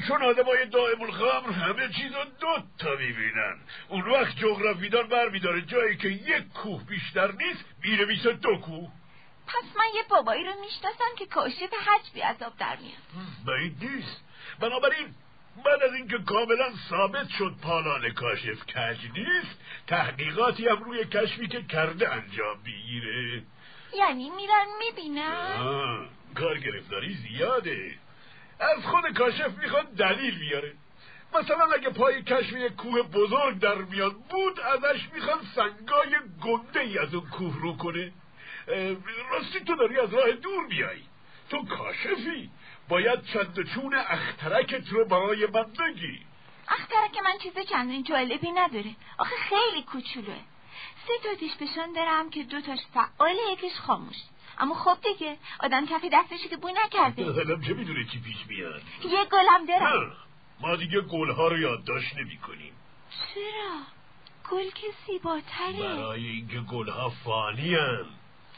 چون 0.07 0.23
آدمای 0.23 0.65
دائم 0.65 1.01
الخمر 1.01 1.51
همه 1.51 1.89
چیز 1.89 2.11
رو 2.13 2.23
دو 2.39 2.63
تا 2.79 2.95
می‌بینن. 2.95 3.57
اون 3.89 4.01
وقت 4.01 4.35
جغرافیدان 4.35 5.07
بر 5.07 5.29
میداره 5.29 5.61
جایی 5.61 5.97
که 5.97 6.07
یک 6.07 6.47
کوه 6.53 6.83
بیشتر 6.83 7.31
نیست 7.31 7.65
میره 7.83 8.33
دو 8.33 8.57
کوه. 8.57 8.91
پس 9.47 9.77
من 9.77 9.85
یه 9.95 10.03
بابایی 10.09 10.43
رو 10.43 10.51
می‌شناسم 10.61 11.15
که 11.17 11.25
کاشف 11.25 11.73
حج 11.73 12.11
بی 12.13 12.21
عذاب 12.21 12.53
در 12.57 12.75
میاد. 12.75 13.25
بعید 13.47 13.75
نیست. 13.83 14.23
بنابراین 14.59 15.07
بعد 15.65 15.83
از 15.83 15.93
اینکه 15.93 16.17
کاملا 16.17 16.71
ثابت 16.89 17.29
شد 17.29 17.55
پالان 17.61 18.13
کاشف 18.13 18.65
کج 18.65 18.97
نیست 19.17 19.59
تحقیقاتی 19.87 20.67
هم 20.67 20.83
روی 20.83 21.05
کشفی 21.05 21.47
که 21.47 21.63
کرده 21.63 22.13
انجام 22.13 22.57
می‌گیره. 22.63 23.43
یعنی 23.93 24.29
میرن 24.29 24.65
می‌بینن؟ 24.79 26.05
کار 26.35 26.59
گرفتاری 26.59 27.13
زیاده. 27.13 27.95
از 28.59 28.85
خود 28.85 29.17
کاشف 29.17 29.57
می‌خواد 29.57 29.85
دلیل 29.85 30.39
بیاره. 30.39 30.73
مثلا 31.33 31.65
اگه 31.73 31.89
پای 31.89 32.23
کشف 32.23 32.53
یک 32.53 32.75
کوه 32.75 33.01
بزرگ 33.01 33.59
در 33.59 33.75
میاد 33.75 34.13
بود 34.13 34.59
ازش 34.59 35.09
می‌خواد 35.13 35.39
سنگای 35.55 36.15
گنده 36.41 36.79
ای 36.79 36.97
از 36.97 37.13
اون 37.13 37.29
کوه 37.29 37.61
رو 37.61 37.77
کنه. 37.77 38.11
راستی 39.31 39.59
تو 39.59 39.75
داری 39.75 39.99
از 39.99 40.13
راه 40.13 40.31
دور 40.31 40.67
بیایی 40.67 41.05
تو 41.49 41.65
کاشفی. 41.65 42.49
باید 42.89 43.23
چند 43.23 43.69
چون 43.75 43.95
اخترکت 43.95 44.89
رو 44.89 45.05
برای 45.05 45.45
من 45.45 45.63
بگی. 45.63 46.19
اخترک 46.67 47.23
من 47.23 47.37
چیز 47.43 47.53
چندین 47.69 48.03
جالبی 48.03 48.51
نداره. 48.51 48.95
آخه 49.17 49.35
خیلی 49.35 49.83
کوچولوه. 49.83 50.39
سه 51.07 51.13
تا 51.23 51.33
دیش 51.33 51.51
بشان 51.55 51.93
دارم 51.93 52.29
که 52.29 52.43
دو 52.43 52.61
تاش 52.61 52.79
فعال 52.93 53.35
یکیش 53.51 53.73
خاموش. 53.73 54.15
اما 54.59 54.75
خب 54.75 54.97
دیگه 55.01 55.37
آدم 55.59 55.85
کفی 55.85 56.09
دستشی 56.09 56.49
که 56.49 56.57
بوی 56.57 56.73
نکرده. 56.85 57.23
حالا 57.23 57.61
چه 57.61 57.73
می‌دونه 57.73 58.05
چی 58.05 58.19
پیش 58.19 58.37
میاد؟ 58.47 58.81
یه 59.03 59.25
گلم 59.25 59.65
دارم 59.67 60.11
ما 60.59 60.75
دیگه 60.75 61.01
گلها 61.01 61.47
رو 61.47 61.59
یادداشت 61.59 62.17
نمی 62.17 62.37
کنیم 62.37 62.73
چرا؟ 63.09 63.79
گل 64.51 64.69
که 64.69 64.87
زیباتره. 65.07 65.95
برای 65.95 66.27
اینکه 66.27 66.59
گلها 66.59 67.09
فانی 67.09 67.75
هن. 67.75 68.05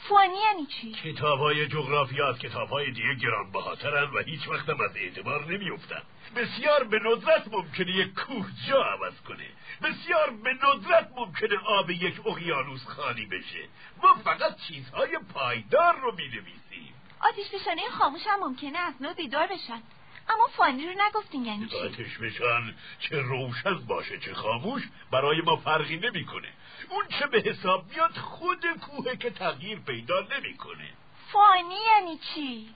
فانی 0.09 0.37
یعنی 0.37 0.65
چی؟ 0.65 0.91
کتاب 0.91 1.39
های 1.39 1.67
جغرافیات 1.67 2.39
کتاب 2.39 2.69
های 2.69 2.91
دیگه 2.91 3.15
گران 3.15 3.51
بهاترن 3.51 4.03
و 4.03 4.19
هیچ 4.19 4.47
وقت 4.47 4.69
از 4.69 4.95
اعتبار 4.95 5.45
نمیافتن 5.45 6.01
بسیار 6.35 6.83
به 6.83 6.99
ندرت 6.99 7.47
ممکنه 7.51 7.91
یک 7.91 8.13
کوه 8.13 8.45
جا 8.67 8.83
عوض 8.83 9.21
کنه 9.21 9.47
بسیار 9.83 10.29
به 10.29 10.53
ندرت 10.53 11.11
ممکنه 11.15 11.57
آب 11.65 11.89
یک 11.89 12.27
اقیانوس 12.27 12.85
خالی 12.85 13.25
بشه 13.25 13.67
ما 14.03 14.15
فقط 14.23 14.57
چیزهای 14.67 15.19
پایدار 15.33 15.99
رو 15.99 16.15
می 16.15 16.27
نویسیم 16.27 16.93
آتش 17.19 17.49
بشانه 17.53 17.81
خاموش 17.89 18.21
هم 18.27 18.39
ممکنه 18.39 18.77
از 18.77 18.93
نو 19.01 19.13
بیدار 19.13 19.47
بشن 19.47 19.81
اما 20.29 20.47
فانی 20.57 20.87
رو 20.87 20.93
نگفتین 20.97 21.45
یعنی 21.45 21.67
چی؟ 21.67 21.77
آتش 21.77 22.17
بشن 22.17 22.75
چه 22.99 23.21
روشن 23.21 23.73
باشه 23.87 24.17
چه 24.17 24.33
خاموش 24.33 24.81
برای 25.11 25.41
ما 25.41 25.55
فرقی 25.55 25.97
نمی‌کنه. 25.97 26.47
اون 26.89 27.05
چه 27.19 27.27
به 27.27 27.39
حساب 27.39 27.89
میاد 27.91 28.17
خود 28.17 28.65
کوه 28.81 29.15
که 29.15 29.29
تغییر 29.29 29.79
پیدا 29.79 30.15
نمی‌کنه. 30.19 30.89
فانی 31.31 31.75
یعنی 31.91 32.19
چی؟ 32.33 32.69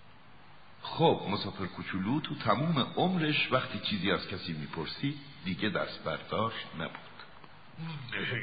خب 0.81 1.21
مسافر 1.29 1.65
کوچولو 1.65 2.19
تو 2.19 2.35
تموم 2.35 2.93
عمرش 2.95 3.51
وقتی 3.51 3.79
چیزی 3.79 4.11
از 4.11 4.27
کسی 4.27 4.53
می‌پرسی 4.53 5.19
دیگه 5.45 5.69
دست 5.69 6.03
برداشت 6.03 6.67
نبود. 6.79 7.05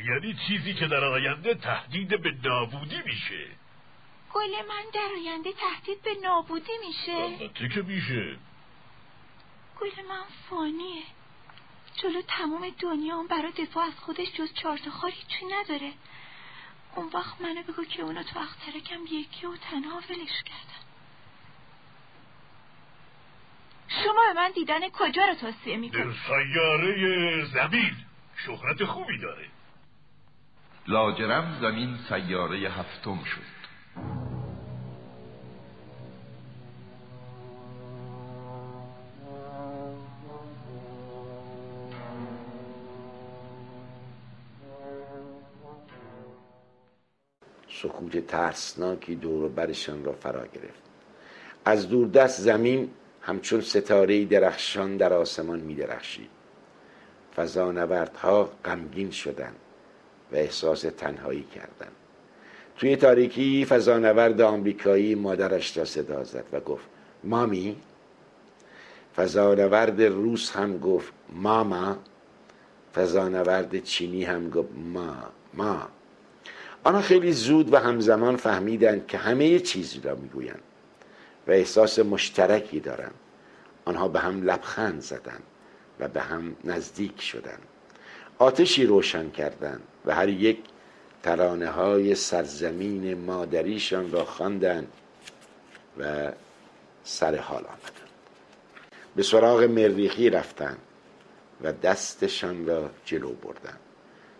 یعنی 0.08 0.34
چیزی 0.48 0.74
که 0.74 0.86
در 0.86 1.04
آینده 1.04 1.54
تهدید 1.54 2.22
به 2.22 2.34
نابودی 2.44 3.02
میشه. 3.04 3.46
گل 4.32 4.66
من 4.68 4.84
در 4.94 5.08
آینده 5.18 5.52
تهدید 5.52 6.02
به 6.02 6.10
نابودی 6.22 6.72
میشه. 6.86 7.12
البته 7.12 7.68
که 7.68 7.82
میشه. 7.82 8.36
گل 9.80 10.02
من 10.08 10.24
فانیه. 10.50 11.02
جلو 11.96 12.22
تمام 12.22 12.70
دنیا 12.78 13.16
اون 13.16 13.26
برای 13.26 13.52
دفاع 13.52 13.84
از 13.84 13.98
خودش 14.00 14.32
جز 14.32 14.54
چارت 14.54 14.88
خاری 14.88 15.16
چی 15.28 15.46
نداره. 15.46 15.92
اون 16.96 17.10
وقت 17.14 17.40
منو 17.40 17.62
بگو 17.62 17.84
که 17.84 18.02
اونا 18.02 18.22
تو 18.22 18.38
اخترکم 18.38 19.00
یکی 19.10 19.46
و 19.46 19.56
تنها 19.56 19.96
ولش 19.96 20.42
کردن 20.42 20.82
شما 23.88 24.22
به 24.32 24.40
من 24.40 24.50
دیدن 24.50 24.88
کجا 24.88 25.24
رو 25.24 25.34
توصیه 25.34 25.76
می‌کنید؟ 25.76 26.04
در 26.04 26.12
سیاره 26.26 27.44
زمین. 27.44 27.96
شهرت 28.46 28.84
خوبی 28.84 29.18
داره. 29.18 29.46
لاجرم 30.86 31.58
زمین 31.60 31.98
سیاره 32.08 32.58
هفتم 32.58 33.24
شد. 33.24 34.31
سکوت 47.82 48.26
ترسناکی 48.26 49.14
دور 49.14 49.48
برشان 49.48 50.04
را 50.04 50.12
فرا 50.12 50.46
گرفت. 50.46 50.82
از 51.64 51.88
دوردست 51.88 52.40
زمین 52.40 52.90
همچون 53.20 53.60
ستاره 53.60 54.24
درخشان 54.24 54.96
در 54.96 55.12
آسمان 55.12 55.60
می 55.60 55.74
درخشید 55.74 56.30
فضانوردها 57.36 58.50
غمگین 58.64 59.10
شدند 59.10 59.56
و 60.32 60.36
احساس 60.36 60.80
تنهایی 60.80 61.42
کردند. 61.42 61.92
توی 62.76 62.96
تاریکی 62.96 63.64
فضانورد 63.64 64.40
آمریکایی 64.40 65.14
مادرش 65.14 65.76
را 65.76 65.84
صدا 65.84 66.24
زد 66.24 66.44
و 66.52 66.60
گفت 66.60 66.84
مامی؟ 67.24 67.76
فضانورد 69.16 70.02
روس 70.02 70.50
هم 70.50 70.78
گفت 70.78 71.12
ماما؟ 71.32 71.96
فضانورد 72.94 73.82
چینی 73.82 74.24
هم 74.24 74.50
گفت 74.50 74.68
ما 74.94 75.16
ما؟ 75.54 75.88
آنها 76.84 77.00
خیلی 77.00 77.32
زود 77.32 77.72
و 77.72 77.76
همزمان 77.76 78.36
فهمیدند 78.36 79.06
که 79.06 79.18
همه 79.18 79.58
چیزی 79.58 80.00
را 80.00 80.14
می‌گویند 80.14 80.62
و 81.46 81.50
احساس 81.50 81.98
مشترکی 81.98 82.80
دارند. 82.80 83.14
آنها 83.84 84.08
به 84.08 84.20
هم 84.20 84.42
لبخند 84.42 85.00
زدند 85.00 85.42
و 86.00 86.08
به 86.08 86.20
هم 86.20 86.56
نزدیک 86.64 87.20
شدند. 87.20 87.62
آتشی 88.38 88.86
روشن 88.86 89.30
کردند 89.30 89.82
و 90.06 90.14
هر 90.14 90.28
یک 90.28 90.58
ترانه 91.22 91.70
های 91.70 92.14
سرزمین 92.14 93.14
مادریشان 93.14 94.10
را 94.12 94.24
خواندند 94.24 94.88
و 95.98 96.32
سر 97.04 97.36
حال 97.36 97.64
آمدند. 97.64 98.08
به 99.16 99.22
سراغ 99.22 99.62
مریخی 99.62 100.30
رفتند 100.30 100.78
و 101.62 101.72
دستشان 101.72 102.66
را 102.66 102.90
جلو 103.04 103.32
بردند. 103.32 103.80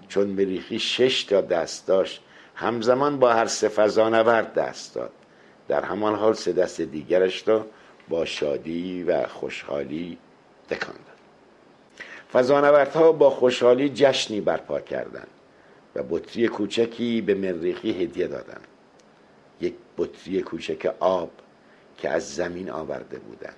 چون 0.09 0.27
مریخی 0.27 0.79
شش 0.79 1.25
تا 1.25 1.41
دست 1.41 1.87
داشت 1.87 2.23
همزمان 2.63 3.19
با 3.19 3.33
هر 3.33 3.47
سه 3.47 3.69
فضانورد 3.69 4.55
دست 4.55 4.95
داد. 4.95 5.13
در 5.69 5.85
همان 5.85 6.15
حال 6.15 6.35
سه 6.35 6.53
دست 6.53 6.81
دیگرش 6.81 7.49
را 7.49 7.67
با 8.09 8.25
شادی 8.25 9.05
و 9.05 9.27
خوشحالی 9.27 10.19
تکان 10.71 10.95
داد. 10.95 11.17
فضانوردها 12.33 13.13
با 13.13 13.31
خوشحالی 13.31 13.89
جشنی 13.89 14.41
برپا 14.41 14.81
کردند 14.81 15.29
و 15.95 16.03
بطری 16.03 16.49
کوچکی 16.49 17.21
به 17.21 17.35
مریخی 17.35 18.03
هدیه 18.03 18.27
دادند. 18.27 18.67
یک 19.61 19.75
بطری 19.99 20.43
کوچک 20.43 20.95
آب 21.01 21.31
که 21.99 22.11
از 22.11 22.35
زمین 22.35 22.71
آورده 22.71 23.19
بودند. 23.19 23.57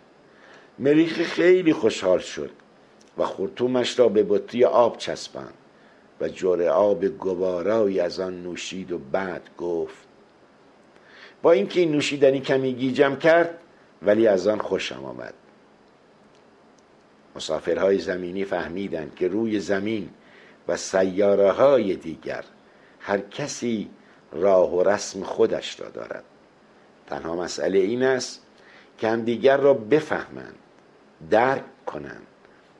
مریخی 0.78 1.24
خیلی 1.24 1.72
خوشحال 1.72 2.18
شد 2.18 2.50
و 3.18 3.24
خورتومش 3.24 3.98
را 3.98 4.08
به 4.08 4.22
بطری 4.22 4.64
آب 4.64 4.98
چسباند. 4.98 5.54
و 6.24 6.28
جور 6.28 6.68
آب 6.68 7.04
گوارایی 7.04 8.00
از 8.00 8.20
آن 8.20 8.42
نوشید 8.42 8.92
و 8.92 8.98
بعد 8.98 9.50
گفت 9.58 10.08
با 11.42 11.52
اینکه 11.52 11.80
این 11.80 11.92
نوشیدنی 11.92 12.40
کمی 12.40 12.72
گیجم 12.72 13.16
کرد 13.16 13.58
ولی 14.02 14.26
از 14.26 14.46
آن 14.46 14.58
خوشم 14.58 15.04
آمد. 15.04 15.34
مسافرهای 17.36 17.98
زمینی 17.98 18.44
فهمیدند 18.44 19.14
که 19.14 19.28
روی 19.28 19.60
زمین 19.60 20.10
و 20.68 20.76
سیاره 20.76 21.50
های 21.50 21.96
دیگر 21.96 22.44
هر 23.00 23.18
کسی 23.18 23.90
راه 24.32 24.74
و 24.74 24.82
رسم 24.82 25.22
خودش 25.22 25.80
را 25.80 25.88
دارد. 25.88 26.24
تنها 27.06 27.36
مسئله 27.36 27.78
این 27.78 28.02
است 28.02 28.42
که 28.98 29.08
هم 29.08 29.22
دیگر 29.22 29.56
را 29.56 29.74
بفهمند 29.74 30.54
درک 31.30 31.84
کنند 31.86 32.26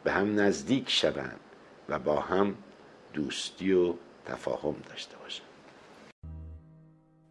به 0.05 0.13
هم 0.13 0.41
نزدیک 0.41 0.91
شوند 0.91 1.41
و 1.89 1.99
با 1.99 2.21
هم 2.21 2.55
دوستی 3.15 3.73
و 3.73 3.95
تفاهم 4.27 4.75
داشته 4.89 5.17
باشند 5.17 5.47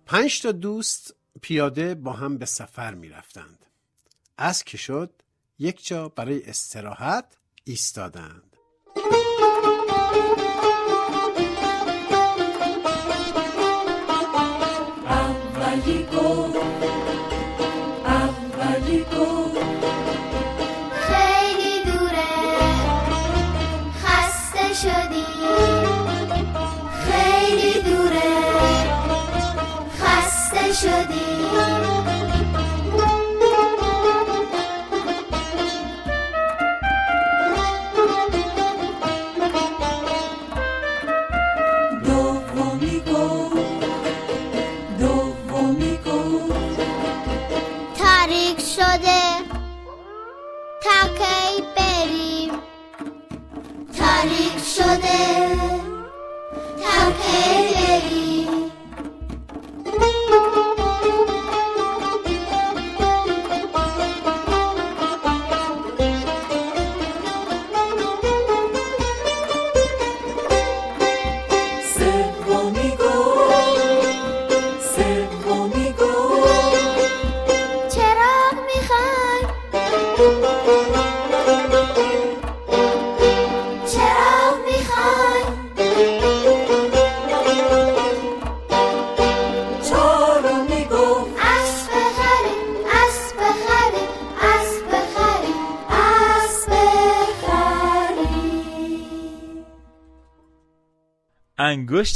پنج 0.06 0.42
تا 0.42 0.52
دوست 0.52 1.16
پیاده 1.42 1.96
با 1.96 2.12
هم 2.12 2.38
به 2.38 2.46
سفر 2.46 2.94
می 2.94 3.10
رفتند. 3.10 3.66
از 4.38 4.64
که 4.64 4.78
شد 4.78 5.12
یک 5.60 5.88
جا 5.88 6.10
برای 6.10 6.44
استراحت 6.46 7.38
ایستادند. 7.64 8.58
اولی 15.06 16.04
گفت 16.04 16.63
خسته 30.84 30.90
شدی 30.90 32.23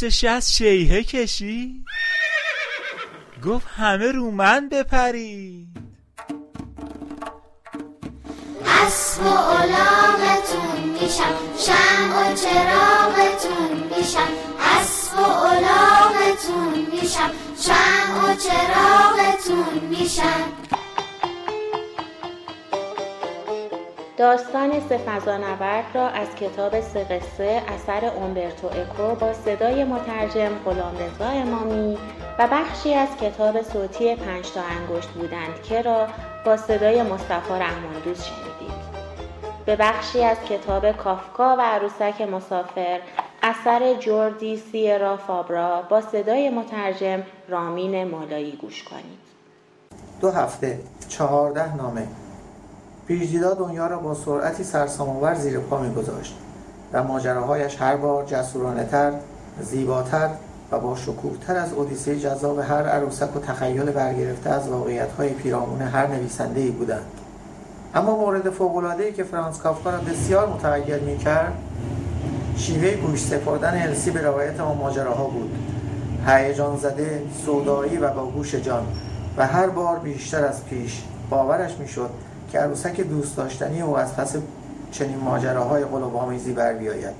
انگشتش 0.03 0.23
از 0.23 0.53
شیهه 0.53 1.03
کشی؟ 1.03 1.85
گفت 3.45 3.67
همه 3.67 4.11
رو 4.11 4.31
من 4.31 4.69
بپرید. 4.69 5.67
اسب 8.65 9.25
و 9.25 9.27
الاغتون 9.27 10.79
میشم 11.01 11.35
شم 11.57 12.17
و 12.17 12.35
چراغتون 12.35 13.97
میشم. 13.97 14.27
اسب 14.79 15.19
و 15.19 15.23
الاغتون 15.23 16.87
میشم 16.91 17.31
شم 17.61 18.23
و 18.23 18.35
چراغتون 18.35 19.79
میشم. 19.89 20.66
داستان 24.17 24.71
سه 24.89 24.99
را 25.93 26.07
از 26.07 26.35
کتاب 26.35 26.81
سه 26.81 27.63
اثر 27.67 28.05
اومبرتو 28.05 28.67
اکو 28.67 29.15
با 29.15 29.33
صدای 29.33 29.83
مترجم 29.83 30.49
غلامرضا 30.65 31.25
امامی 31.25 31.97
و 32.39 32.47
بخشی 32.51 32.93
از 32.93 33.09
کتاب 33.21 33.61
صوتی 33.61 34.15
پنج 34.15 34.51
تا 34.51 34.61
انگشت 34.61 35.09
بودند 35.09 35.63
که 35.63 35.81
را 35.81 36.07
با 36.45 36.57
صدای 36.57 37.03
مصطفی 37.03 37.53
رحماندوز 37.53 38.23
شنیدید. 38.23 38.77
به 39.65 39.75
بخشی 39.75 40.23
از 40.23 40.37
کتاب 40.49 40.91
کافکا 40.91 41.55
و 41.55 41.61
عروسک 41.61 42.21
مسافر 42.21 42.99
اثر 43.43 43.93
جوردی 43.93 44.57
سیرا 44.57 45.17
فابرا 45.17 45.81
با 45.81 46.01
صدای 46.01 46.49
مترجم 46.49 47.23
رامین 47.47 48.07
مالایی 48.07 48.51
گوش 48.51 48.83
کنید. 48.83 49.27
دو 50.21 50.31
هفته 50.31 50.79
چهارده 51.09 51.75
نامه 51.75 52.07
پیشدیدا 53.07 53.53
دنیا 53.53 53.87
را 53.87 53.97
با 53.97 54.13
سرعتی 54.13 54.63
سرسام‌آور 54.63 55.35
زیر 55.35 55.59
پا 55.59 55.79
میگذاشت 55.79 56.37
و 56.93 57.03
ماجراهایش 57.03 57.81
هر 57.81 57.95
بار 57.95 58.25
جسورانه 58.25 58.83
تر 58.83 59.11
زیباتر 59.61 60.29
و 60.71 60.79
با 60.79 60.95
شکوهتر 60.95 61.55
از 61.55 61.73
اودیسه 61.73 62.19
جذاب 62.19 62.59
هر 62.59 62.83
عروسک 62.83 63.35
و 63.35 63.39
تخیل 63.39 63.91
برگرفته 63.91 64.49
از 64.49 64.67
واقعیت‌های 64.67 65.29
پیرامون 65.29 65.81
هر 65.81 66.07
نویسنده‌ای 66.07 66.71
بودند. 66.71 67.05
اما 67.95 68.15
مورد 68.15 68.49
فوق‌العاده‌ای 68.49 69.13
که 69.13 69.23
فرانس 69.23 69.59
کافکا 69.59 69.89
را 69.89 69.97
بسیار 69.97 70.49
متغیر 70.49 70.99
می‌کرد 70.99 71.53
شیوه 72.57 72.95
گوش 72.95 73.23
سپردن 73.23 73.81
السی 73.81 74.11
به 74.11 74.21
روایت 74.21 74.59
آن 74.59 74.77
ماجراها 74.77 75.23
بود. 75.23 75.51
هیجان 76.27 76.77
زده 76.77 77.23
سودایی 77.45 77.97
و 77.97 78.13
با 78.13 78.25
گوش 78.25 78.55
جان 78.55 78.87
و 79.37 79.47
هر 79.47 79.67
بار 79.67 79.99
بیشتر 79.99 80.45
از 80.45 80.65
پیش 80.65 81.03
باورش 81.29 81.77
می‌شد 81.79 82.09
که 82.51 82.59
عروسک 82.59 83.01
دوست 83.01 83.37
داشتنی 83.37 83.81
او 83.81 83.97
از 83.97 84.15
پس 84.15 84.35
چنین 84.91 85.17
ماجراهای 85.17 85.83
قلوب‌آمیزی 85.83 86.53
بر 86.53 86.73
بیاید. 86.73 87.15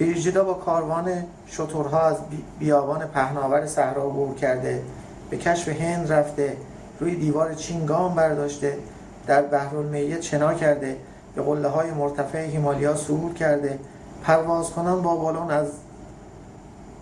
بریجیدا 0.00 0.44
با 0.44 0.54
کاروان 0.54 1.10
شترها 1.48 2.00
از 2.00 2.16
بی- 2.30 2.44
بیابان 2.58 3.06
پهناور 3.06 3.66
صحرا 3.66 4.02
عبور 4.04 4.34
کرده 4.34 4.82
به 5.30 5.36
کشف 5.36 5.68
هند 5.68 6.12
رفته 6.12 6.56
روی 7.00 7.16
دیوار 7.16 7.54
چین 7.54 7.86
گام 7.86 8.14
برداشته 8.14 8.78
در 9.26 9.42
بحرالمیت 9.42 10.20
شنا 10.22 10.54
کرده 10.54 10.96
به 11.34 11.42
قله 11.42 11.68
های 11.68 11.90
مرتفع 11.90 12.46
هیمالیا 12.46 12.96
صعود 12.96 13.34
کرده. 13.34 13.78
پرواز 14.22 14.70
کنان 14.70 15.02
با 15.02 15.16
بالون 15.16 15.50
از 15.50 15.66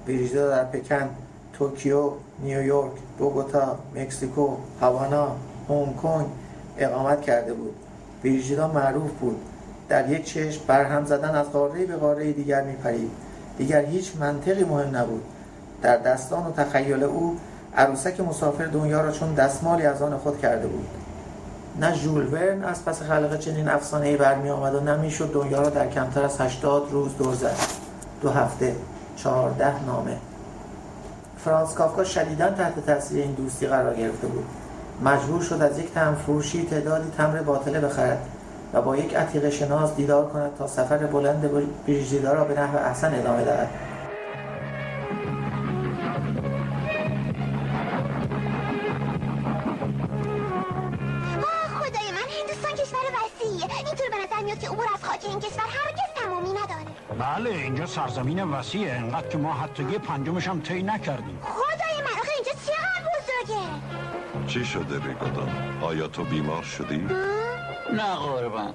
بریجیدا 0.07 0.49
در 0.49 0.65
پکن 0.65 1.09
توکیو 1.53 2.11
نیویورک 2.43 2.93
بوگوتا 3.19 3.79
مکزیکو 3.95 4.49
هاوانا 4.81 5.29
هنگ 5.69 5.97
کنگ 5.97 6.27
اقامت 6.79 7.23
کرده 7.23 7.53
بود. 7.53 7.75
بریجیدا 8.25 8.69
معروف 8.69 9.11
بود. 9.11 9.41
در 9.89 10.09
یک 10.11 10.25
چشم 10.25 10.61
برهم 10.67 11.05
زدن 11.05 11.35
از 11.35 11.53
قاره 11.53 11.87
به 11.87 11.97
قاره 11.97 12.33
دیگر 12.33 12.63
میپرید. 12.63 13.11
دیگر 13.59 13.85
هیچ 13.85 14.13
منطقی 14.21 14.65
مهم 14.65 14.97
نبود. 14.97 15.23
در 15.83 15.97
دستان 15.97 16.47
و 16.47 16.53
تخیل 16.53 17.03
او 17.05 17.39
عروسک 17.77 18.21
مسافر 18.21 18.65
دنیا 18.65 19.01
را 19.01 19.13
چون 19.13 19.35
دستمالی 19.35 19.87
از 19.87 20.03
آن 20.03 20.19
خود 20.19 20.39
کرده 20.39 20.67
بود. 20.67 20.87
نه 21.81 21.95
ژول 21.95 22.33
ورن 22.33 22.65
از 22.65 22.85
پس 22.85 23.03
خلق 23.03 23.39
چنین 23.39 23.69
افسانه‌ای 23.69 24.17
برمی 24.17 24.51
آمد 24.51 24.75
و 24.75 24.81
نمی‌شد 24.81 25.33
دنیا 25.33 25.63
را 25.63 25.71
در 25.71 25.89
کمتر 25.89 26.23
از 26.23 26.41
80 26.41 26.93
روز 26.93 27.17
دور 27.17 27.35
زد. 27.35 27.57
دو 28.23 28.31
هفته 28.31 28.77
چهارده 29.17 29.85
نامه. 29.85 30.17
فرانس 31.45 31.75
کافکا 31.75 32.05
شدیدا 32.05 32.51
تحت 32.51 32.87
تاثیر 32.87 33.23
این 33.23 33.33
دوستی 33.33 33.67
قرار 33.67 33.95
گرفته 33.95 34.27
بود. 34.27 34.45
مجبور 35.03 35.43
شد 35.43 35.63
از 35.63 35.79
یک 35.79 35.95
تمر 35.95 36.15
فروشی 36.15 36.67
تعدادی 36.67 37.11
تمر 37.11 37.43
باطله 37.43 37.81
بخرد 37.81 38.27
و 38.73 38.83
با 38.83 38.97
یک 38.97 39.17
عتیق 39.17 39.51
شناس 39.51 39.97
دیدار 39.97 40.29
کند 40.29 40.51
تا 40.59 40.67
سفر 40.67 40.99
بلند 40.99 41.51
بریژیدا 41.87 42.33
را 42.33 42.45
به 42.45 42.61
نحو 42.61 42.77
احسن 42.77 43.15
ادامه 43.15 43.45
دهد. 43.45 43.69
آه 51.43 51.69
خدای 51.79 52.11
من 52.11 52.29
هندوستان 52.39 52.73
کشور 52.73 52.99
وسیعیه 53.15 53.77
اینطور 53.87 54.07
به 54.11 54.17
نظر 54.27 54.45
میاد 54.45 54.59
که 54.59 54.69
عبور 54.69 54.87
از 54.95 55.05
خاک 55.05 55.25
این 55.29 55.41
کشور 55.41 55.65
هرگز 55.69 56.25
تمامی 56.25 56.51
نداره. 56.51 56.89
بله 57.19 57.51
اینجا 57.51 57.87
سرزمین 57.87 58.45
وسیعه 58.45 58.93
انقدر 58.97 59.29
که 59.29 59.39
ما 59.39 59.53
حتی 59.53 59.83
یه 59.83 59.99
پنجمش 59.99 60.49
هم 60.49 60.61
طی 60.61 60.83
نکردیم. 60.83 61.39
چی 64.59 64.65
شده 64.65 65.07
ریگودان؟ 65.07 65.79
آیا 65.83 66.09
تو 66.09 66.25
بیمار 66.25 66.63
شدی؟ 66.63 66.97
نه 67.93 68.15
قربان. 68.15 68.75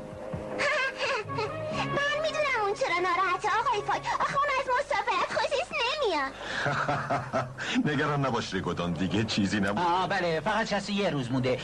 من 1.78 2.22
می‌دونم 2.22 2.62
اون 2.66 2.74
چرا 2.74 3.00
ناراحته 3.02 3.48
آقای 3.60 3.82
فاک 3.88 4.02
آخه 4.20 4.36
اون 4.38 4.48
از 4.60 4.66
مسافرت 4.80 5.40
خوشش 5.40 5.68
نمیاد. 5.84 6.32
نگران 7.94 8.26
نباش 8.26 8.54
ریگودان 8.54 8.94
دیگه 8.94 9.24
چیزی 9.24 9.60
نبود. 9.60 9.80
آه 9.80 10.08
بله 10.10 10.40
فقط 10.40 10.68
شسته 10.68 10.94
یه 10.94 11.10
روز 11.10 11.32
مونده. 11.32 11.60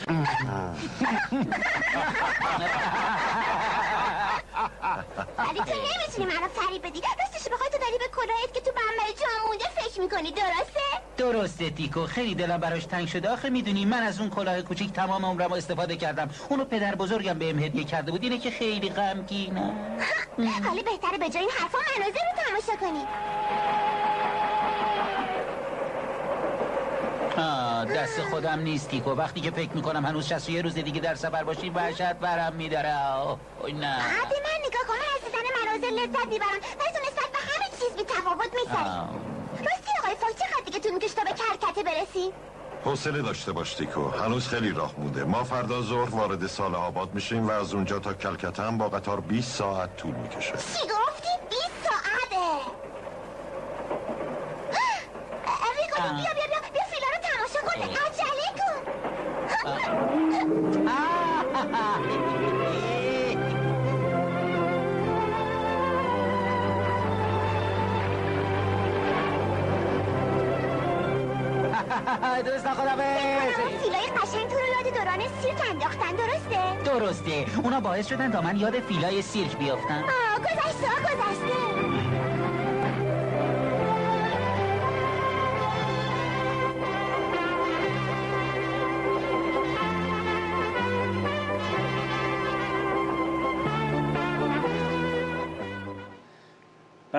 ولی 5.38 5.60
تو 5.60 5.74
نمی‌تونی 5.74 6.26
منو 6.26 6.48
فریب 6.48 6.86
بدی. 6.86 7.00
راستش 7.20 7.48
بخوای 7.52 7.70
تو 7.70 7.78
داری 7.78 7.98
به 7.98 8.08
کلاهت 8.16 8.54
که 8.54 8.60
تو 8.60 8.70
بمبر 8.70 9.12
جا 9.20 9.48
مونده 9.48 9.64
فکر 9.64 10.00
می‌کنی 10.00 10.30
درسته؟ 10.32 10.80
درسته 11.16 11.70
تیکو. 11.70 12.06
خیلی 12.06 12.34
دلم 12.34 12.58
براش 12.58 12.84
تنگ 12.84 13.08
شده. 13.08 13.28
آخه 13.30 13.50
می‌دونی 13.50 13.84
من 13.84 14.02
از 14.02 14.20
اون 14.20 14.30
کلاه 14.30 14.62
کوچیک 14.62 14.92
تمام 14.92 15.26
عمرم 15.26 15.52
استفاده 15.52 15.96
کردم. 15.96 16.30
اونو 16.48 16.64
پدر 16.64 16.94
بزرگم 16.94 17.38
بهم 17.38 17.58
هدیه 17.58 17.84
کرده 17.84 18.10
بود. 18.12 18.22
اینه 18.22 18.38
که 18.38 18.50
خیلی 18.50 18.90
غمگینه. 18.90 19.74
حالا 20.66 20.82
بهتره 20.82 21.18
به 21.18 21.28
جای 21.28 21.42
این 21.42 21.50
حرفا 21.50 21.78
مناظر 21.78 22.20
رو 22.20 22.42
تماشا 22.44 22.80
کنی. 22.80 23.04
آه. 27.36 27.69
دست 27.84 28.22
خودم 28.30 28.58
نیست 28.58 28.88
تیکو 28.88 29.10
وقتی 29.10 29.40
که 29.40 29.50
فکر 29.50 29.70
می‌کنم 29.72 30.06
هنوز 30.06 30.26
61 30.26 30.64
روز 30.64 30.74
دیگه 30.74 31.00
در 31.00 31.14
سفر 31.14 31.44
باشیم 31.44 31.74
وحشت 31.76 32.12
برم 32.12 32.52
میداره. 32.52 32.94
اوی 33.62 33.72
نه. 33.72 33.80
بعد 33.80 34.32
من 34.32 34.58
نگاه 34.66 34.82
کن 34.88 34.94
من 34.94 35.10
از 35.16 35.20
دیدن 35.24 35.46
مناظر 35.60 35.86
لذت 36.02 36.26
می‌برم. 36.28 36.60
ولی 36.80 36.90
تو 36.92 36.98
نسبت 37.06 37.30
به 37.32 37.38
همه 37.38 37.66
چیز 37.78 37.96
بی 37.96 38.02
تفاوت 38.04 38.50
میسری 38.54 38.76
آه. 38.76 39.10
راستی 39.58 39.90
آقای 40.02 40.14
فاک 40.14 40.30
چقدر 40.30 40.62
دیگه 40.66 40.78
طول 40.78 40.92
می‌کشه 40.92 41.14
تا 41.14 41.22
به 41.24 41.30
کرکته 41.30 41.82
برسی؟ 41.82 42.32
حوصله 42.84 43.22
داشته 43.22 43.52
باش 43.52 43.74
تیکو 43.74 44.08
هنوز 44.10 44.48
خیلی 44.48 44.70
راه 44.70 44.94
مونده. 44.98 45.24
ما 45.24 45.44
فردا 45.44 45.82
ظهر 45.82 46.08
وارد 46.10 46.46
سال 46.46 46.74
آباد 46.74 47.14
میشیم 47.14 47.48
و 47.48 47.50
از 47.50 47.74
اونجا 47.74 47.98
تا 47.98 48.12
کلکته 48.12 48.62
هم 48.62 48.78
با 48.78 48.88
قطار 48.88 49.20
20 49.20 49.56
ساعت 49.56 49.96
طول 49.96 50.14
می‌کشه. 50.14 50.52
چی 50.52 50.86
گفتی؟ 50.88 51.28
20 51.50 51.62
ساعته؟ 51.84 52.46
ریکو 55.82 56.02
بیا 56.02 56.12
بیا 56.12 56.32
بیا 56.34 56.60
بیا 56.72 56.82
فیلا 56.90 57.06
رو 57.12 57.18
تماشا 57.22 57.60
کن 57.66 57.80
عجله 57.82 58.48
کن 58.58 58.76
درست 72.44 72.68
خدا 72.68 72.96
فیلای 73.82 74.06
قشنگ 74.16 74.48
تو 74.48 74.56
رو 74.56 74.66
یاد 74.74 74.94
دوران 74.94 75.20
سیرک 75.42 75.60
انداختن 75.70 76.12
درسته؟ 76.16 76.60
درسته. 76.84 77.46
اونا 77.64 77.80
باعث 77.80 78.06
شدن 78.06 78.30
تا 78.32 78.40
من 78.40 78.56
یاد 78.56 78.80
فیلای 78.80 79.22
سیرک 79.22 79.56
بیافتم. 79.56 80.04
آه 80.04 80.38
گذشته 80.38 81.09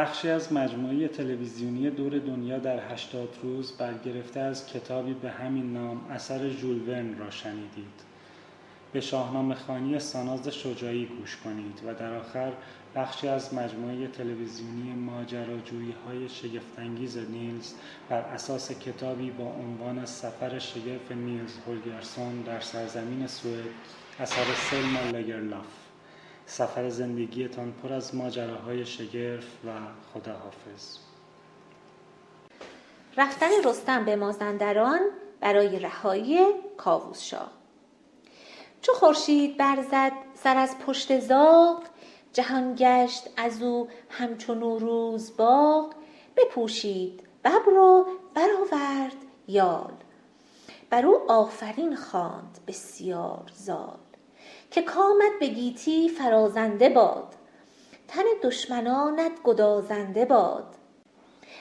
بخشی 0.01 0.29
از 0.29 0.53
مجموعه 0.53 1.07
تلویزیونی 1.07 1.89
دور 1.89 2.19
دنیا 2.19 2.59
در 2.59 2.93
80 2.93 3.37
روز 3.43 3.71
برگرفته 3.71 4.39
از 4.39 4.67
کتابی 4.67 5.13
به 5.13 5.29
همین 5.29 5.73
نام 5.73 6.05
اثر 6.09 6.49
ژول 6.49 6.89
ورن 6.89 7.17
را 7.17 7.29
شنیدید. 7.29 8.01
به 8.93 9.01
شاهنامه 9.01 9.55
خانی 9.55 9.99
ساناز 9.99 10.47
شجاعی 10.47 11.05
گوش 11.05 11.37
کنید 11.37 11.81
و 11.87 11.93
در 11.93 12.13
آخر 12.13 12.51
بخشی 12.95 13.27
از 13.27 13.53
مجموعه 13.53 14.07
تلویزیونی 14.07 14.93
ماجراجویی 14.93 15.95
های 16.07 16.29
شگفتانگیز 16.29 17.17
نیلز 17.17 17.73
بر 18.09 18.21
اساس 18.21 18.71
کتابی 18.71 19.31
با 19.31 19.45
عنوان 19.45 20.05
سفر 20.05 20.59
شگرف 20.59 21.11
نیلز 21.11 21.53
هولگرسون 21.67 22.41
در 22.41 22.59
سرزمین 22.59 23.27
سوئد 23.27 23.65
اثر 24.19 24.45
سلما 24.53 25.17
لگرلاف 25.17 25.80
سفر 26.51 26.89
زندگیتان 26.89 27.71
پر 27.71 27.93
از 27.93 28.15
ماجراهای 28.15 28.85
شگرف 28.85 29.45
و 29.65 29.69
خداحافظ. 30.13 30.97
رفتن 33.17 33.49
رستم 33.65 34.05
به 34.05 34.15
مازندران 34.15 34.99
برای 35.39 35.79
رهایی 35.79 36.39
کاووس 36.77 37.21
شاه. 37.21 37.51
چو 38.81 38.93
خورشید 38.93 39.57
برزد 39.57 40.11
سر 40.33 40.57
از 40.57 40.79
پشت 40.79 41.19
زاغ 41.19 41.83
جهان 42.33 42.75
گشت 42.77 43.29
از 43.37 43.61
او 43.61 43.87
همچو 44.09 44.55
نوروز 44.55 45.37
باغ. 45.37 45.93
بپوشید 46.37 47.23
ببر 47.43 47.73
و 47.73 48.05
برآورد 48.35 49.17
یال. 49.47 49.93
بر 50.89 51.05
او 51.05 51.31
آفرین 51.31 51.95
خواند 51.95 52.59
بسیار 52.67 53.51
زال. 53.55 54.11
که 54.72 54.82
کامت 54.82 55.32
به 55.39 55.47
گیتی 55.47 56.09
فرازنده 56.09 56.89
باد. 56.89 57.36
تن 58.07 58.24
دشمنانت 58.43 59.32
گدازنده 59.43 60.26
باد. 60.26 60.76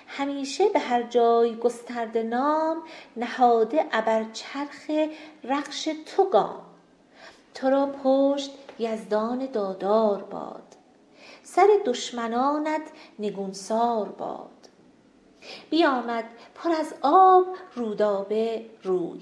همیشه 0.06 0.68
به 0.68 0.78
هر 0.78 1.02
جای 1.02 1.56
گسترده 1.56 2.22
نام 2.22 2.82
نهاده 3.16 3.84
ابر 3.92 4.24
چرخ 4.32 4.90
رخش 5.44 5.88
تو 6.06 6.24
گام. 6.24 6.62
تو 7.54 7.70
را 7.70 7.86
پشت 7.86 8.50
یزدان 8.78 9.46
دادار 9.46 10.22
باد. 10.22 10.76
سر 11.42 11.68
دشمنانت 11.84 12.90
نگونسار 13.18 14.08
باد. 14.08 14.50
بیامد 15.70 16.24
پر 16.54 16.70
از 16.70 16.94
آب 17.02 17.46
رودابه 17.74 18.66
روی. 18.82 19.20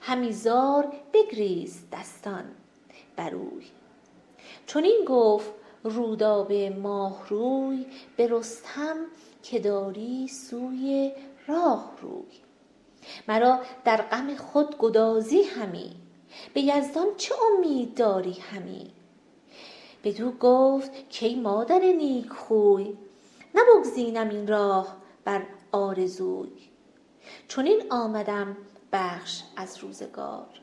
همی 0.00 0.32
زار 0.32 0.92
بگریز 1.12 1.82
دستان. 1.92 2.44
بروی 3.20 3.66
چون 4.66 4.84
این 4.84 5.04
گفت 5.06 5.50
رودابه 5.84 6.70
ماه 6.70 7.28
روی 7.28 7.86
به 8.16 8.26
رستم 8.26 8.96
که 9.42 9.58
داری 9.58 10.28
سوی 10.28 11.12
راه 11.46 11.92
روی. 12.02 12.40
مرا 13.28 13.60
در 13.84 13.96
غم 14.02 14.34
خود 14.34 14.78
گدازی 14.78 15.42
همی. 15.42 15.96
به 16.54 16.60
یزدان 16.60 17.06
چه 17.16 17.34
امید 17.56 17.94
داری 17.94 18.32
همی؟ 18.32 18.90
بدو 20.04 20.30
گفت 20.30 20.90
کای 21.20 21.34
مادر 21.34 21.80
نیک 21.80 22.28
خوی 22.28 22.98
نبگزینم 23.54 24.28
این 24.28 24.46
راه 24.46 24.96
بر 25.24 25.42
آرزوی. 25.72 26.70
چون 27.48 27.66
این 27.66 27.82
آمدم 27.90 28.56
بخش 28.92 29.42
از 29.56 29.78
روزگار. 29.78 30.60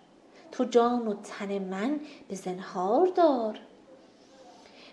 تو 0.52 0.64
جان 0.64 1.08
و 1.08 1.14
تن 1.14 1.60
من 1.60 2.00
به 2.30 2.36
زنهار 2.36 3.08
دار. 3.08 3.60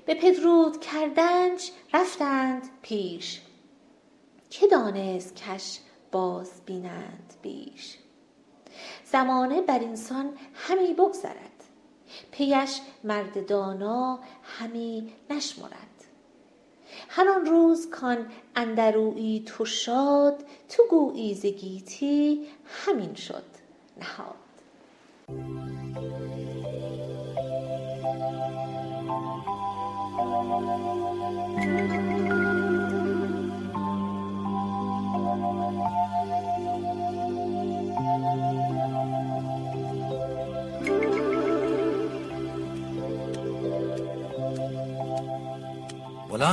به 0.07 0.15
پدرود 0.15 0.81
کردنش 0.81 1.71
رفتند 1.95 2.63
پیش. 2.83 3.41
که 4.51 4.67
دانست 4.67 5.37
کش 5.37 5.79
باز 6.13 6.51
بینند 6.67 7.35
بیش. 7.43 7.99
زمانه 9.05 9.63
بر 9.63 9.79
اینسان 9.79 10.31
همی 10.55 10.95
بگذرد. 10.95 11.65
پیش 12.31 12.81
مرد 13.05 13.47
دانا 13.47 14.19
همی 14.43 15.13
نشمرد. 15.31 16.05
هر 17.09 17.29
آن 17.29 17.47
روز 17.47 17.91
کان 17.91 18.31
اندر 18.57 18.99
اویی 18.99 19.45
تو 19.47 19.65
شاد 19.65 20.45
تو 20.69 20.83
گویی 20.91 21.35
گیتی 21.35 22.47
همین 22.65 23.15
شد 23.15 23.45
نهاد. 24.01 24.44
بلند 25.29 25.39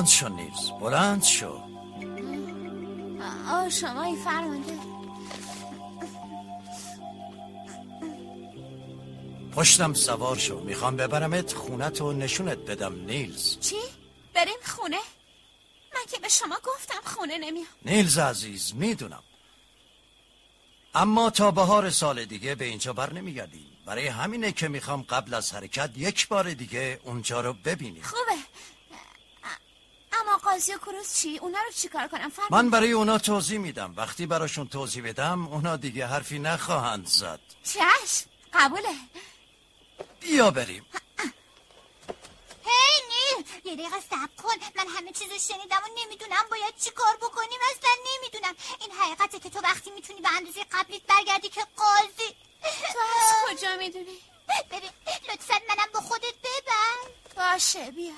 شو 0.07 0.28
نیز 0.30 0.72
بلند 0.82 1.24
شو. 1.24 1.59
آه 3.51 3.69
شما 3.69 4.15
فرمانده 4.15 4.91
پشتم 9.62 9.93
سوار 9.93 10.38
شو. 10.38 10.59
می‌خوام 10.59 10.95
ببرمت 10.95 11.53
خونت 11.53 12.01
و 12.01 12.14
نشونت 12.14 12.57
بدم 12.57 13.05
نیلز. 13.05 13.59
چی؟ 13.59 13.76
بریم 14.34 14.57
خونه؟ 14.66 14.99
من 15.95 16.01
که 16.12 16.20
به 16.20 16.30
شما 16.30 16.57
گفتم 16.64 17.01
خونه 17.03 17.38
نمیام. 17.38 17.68
نیلز 17.86 18.18
عزیز 18.18 18.76
می‌دونم. 18.76 19.24
اما 20.95 21.30
تا 21.30 21.51
بهار 21.51 21.89
سال 21.89 22.26
دیگه 22.26 22.55
به 22.55 22.66
اینجا 22.66 22.93
بر 22.93 23.14
نمیگردیم. 23.14 23.78
برای 23.86 24.07
همینه 24.07 24.51
که 24.51 24.68
می‌خوام 24.68 25.01
قبل 25.01 25.34
از 25.34 25.53
حرکت 25.53 25.91
یک 25.97 26.28
بار 26.28 26.53
دیگه 26.53 26.99
اونجا 27.03 27.41
رو 27.41 27.53
ببینیم. 27.53 28.03
خوبه. 28.03 28.41
اما 30.12 30.38
قاضی 30.38 30.74
و 30.74 30.78
کروز 30.78 31.14
چی؟ 31.14 31.38
اونا 31.38 31.59
رو 31.59 31.72
چیکار 31.76 32.07
کنم؟ 32.07 32.30
فرمانده؟ 32.30 32.55
من 32.55 32.70
برای 32.70 32.91
اونا 32.91 33.18
توضیح 33.18 33.59
میدم. 33.59 33.93
وقتی 33.97 34.26
براشون 34.26 34.68
توضیح 34.68 35.03
بدم 35.03 35.47
اونا 35.47 35.78
دیگه 35.78 36.07
حرفی 36.07 36.39
نخواهند 36.39 37.07
زد. 37.07 37.39
چشم 37.64 38.30
قبوله. 38.53 38.95
بیا 40.22 40.51
بریم. 40.51 40.86
هی 42.65 43.01
نیل 43.09 43.45
یه 43.65 43.76
دقیقه 43.76 43.99
صبر 44.09 44.30
کن. 44.43 44.55
من 44.76 44.88
همه 44.88 45.11
چیزو 45.11 45.39
شنیدم 45.39 45.82
و 45.84 45.88
نمی‌دونم 46.05 46.45
باید 46.51 46.78
چی 46.78 46.91
کار 46.91 47.15
بکنیم. 47.15 47.59
اصلا 47.72 47.89
نمی‌دونم. 48.15 48.55
این 48.82 48.91
حقیقته 48.91 49.39
که 49.39 49.49
تو 49.49 49.59
وقتی 49.59 49.91
می‌تونی 49.91 50.22
به 50.22 50.30
اندازه 50.38 50.65
قبلیت 50.72 51.01
برگردی 51.01 51.49
که 51.49 51.61
قاضی. 51.78 52.36
تو 52.93 52.99
از 52.99 53.57
کجا 53.57 53.76
می‌دونی؟ 53.78 54.17
ببین 54.72 54.89
لطفا 55.30 55.59
منم 55.69 55.91
با 55.93 56.01
خودت 56.01 56.34
ببر 56.43 57.11
باشه 57.36 57.91
بیا. 57.91 58.13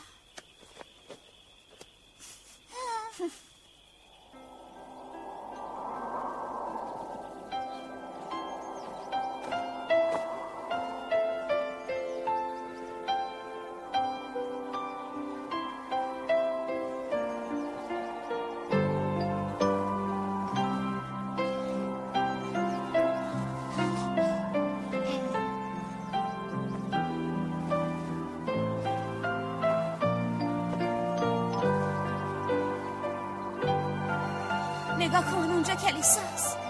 نگاه 35.14 35.32
کن 35.32 35.52
اونجا 35.52 35.76
کلیساست. 35.76 36.63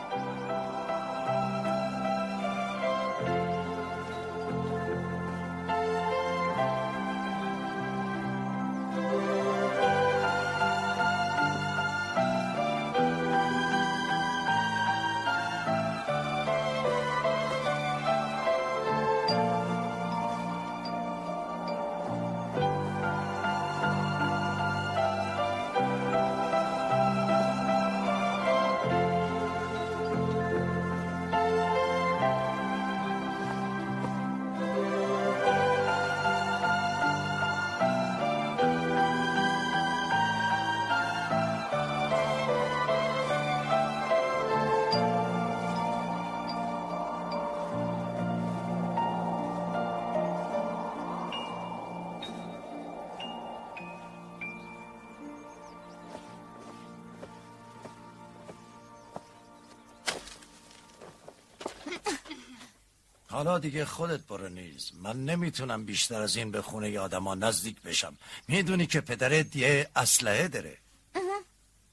حالا 63.44 63.60
دیگه 63.60 63.86
خودت 63.86 64.20
برو 64.28 64.50
نیز. 64.50 64.92
من 65.02 65.26
نمی‌تونم 65.26 65.86
بیشتر 65.86 66.22
از 66.22 66.36
این 66.36 66.52
به 66.52 66.62
خونه 66.62 67.00
آدما 67.00 67.36
نزدیک 67.36 67.82
بشم. 67.82 68.18
می‌دونی 68.48 68.88
که 68.88 69.02
پدرت 69.02 69.56
یه 69.56 69.90
اسلحه 69.96 70.48
داره. 70.48 70.78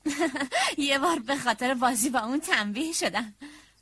یه 0.78 0.98
بار 0.98 1.18
به 1.18 1.36
خاطر 1.36 1.74
بازی 1.74 2.10
با 2.10 2.20
اون 2.20 2.40
تنبیه 2.40 2.92
شدم. 2.92 3.34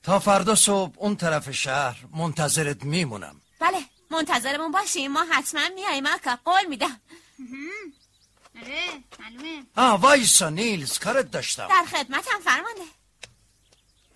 تا 0.02 0.18
فردا 0.18 0.54
صبح 0.54 0.94
اون 0.96 1.16
طرف 1.16 1.50
شهر 1.50 2.04
منتظرت 2.16 2.84
میمونم. 2.84 3.40
بله 3.60 3.78
منتظرمون 4.10 4.72
باشیم. 4.72 5.12
ما 5.12 5.24
حتما 5.30 5.68
میاییم 5.74 6.06
اکا 6.06 6.38
قول 6.44 6.66
میدم. 6.68 7.00
آره 8.62 8.84
معلومه. 9.20 9.62
آه 9.76 10.00
وایسا 10.00 10.48
نیلز 10.48 10.98
کارت 10.98 11.30
داشتم. 11.30 11.68
در 11.68 11.84
خدمتم 11.90 12.40
فرمانده. 12.44 12.97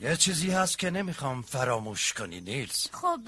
یه 0.03 0.17
چیزی 0.17 0.51
هست 0.51 0.79
که 0.79 0.91
نمی‌خوام 0.91 1.43
فراموش 1.43 2.13
کنی 2.13 2.41
نیلز. 2.41 2.87
خب 2.93 3.21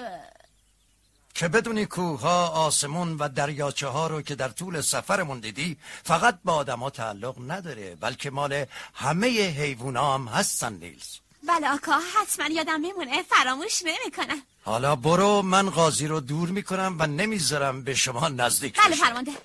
که 1.34 1.48
بدونی 1.48 1.86
کوها 1.86 2.48
آسمون 2.48 3.16
و 3.16 3.28
دریاچه 3.28 3.86
ها 3.86 4.06
رو 4.06 4.22
که 4.22 4.34
در 4.34 4.48
طول 4.48 4.80
سفرمون 4.80 5.40
دیدی 5.40 5.78
فقط 6.04 6.38
با 6.44 6.54
آدما 6.54 6.90
تعلق 6.90 7.50
نداره 7.50 7.94
بلکه 7.94 8.30
مال 8.30 8.64
همه 8.94 9.28
حیوونا 9.28 10.14
هم 10.14 10.28
هستن 10.28 10.72
نیلز. 10.72 11.16
بله 11.48 11.74
آکا 11.74 11.92
حتما 11.92 12.46
یادم 12.46 12.80
میمونه. 12.80 13.22
فراموش 13.22 13.82
نمی‌کنم. 13.84 14.42
حالا 14.64 14.96
برو 14.96 15.42
من 15.42 15.70
قاضی 15.70 16.06
رو 16.06 16.20
دور 16.20 16.48
می‌کنم 16.48 16.96
و 16.98 17.06
نمی‌ذارم 17.06 17.84
به 17.84 17.94
شما 17.94 18.28
نزدیک 18.28 18.80
بله. 18.80 18.96
فرمانده. 18.96 19.32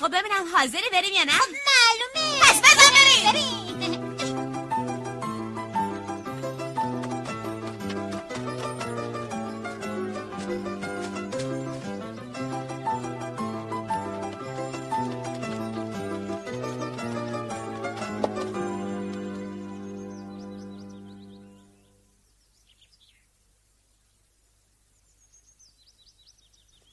خب 0.00 0.08
ببینم 0.08 0.56
حاضری 0.56 0.88
بریم 0.92 1.12
یا 1.12 1.24
نه؟ 1.24 1.32
خب 1.32 1.48
معلومه. 1.50 2.40
پس 2.40 2.60
بزن 2.60 2.92
بریم. 3.24 3.99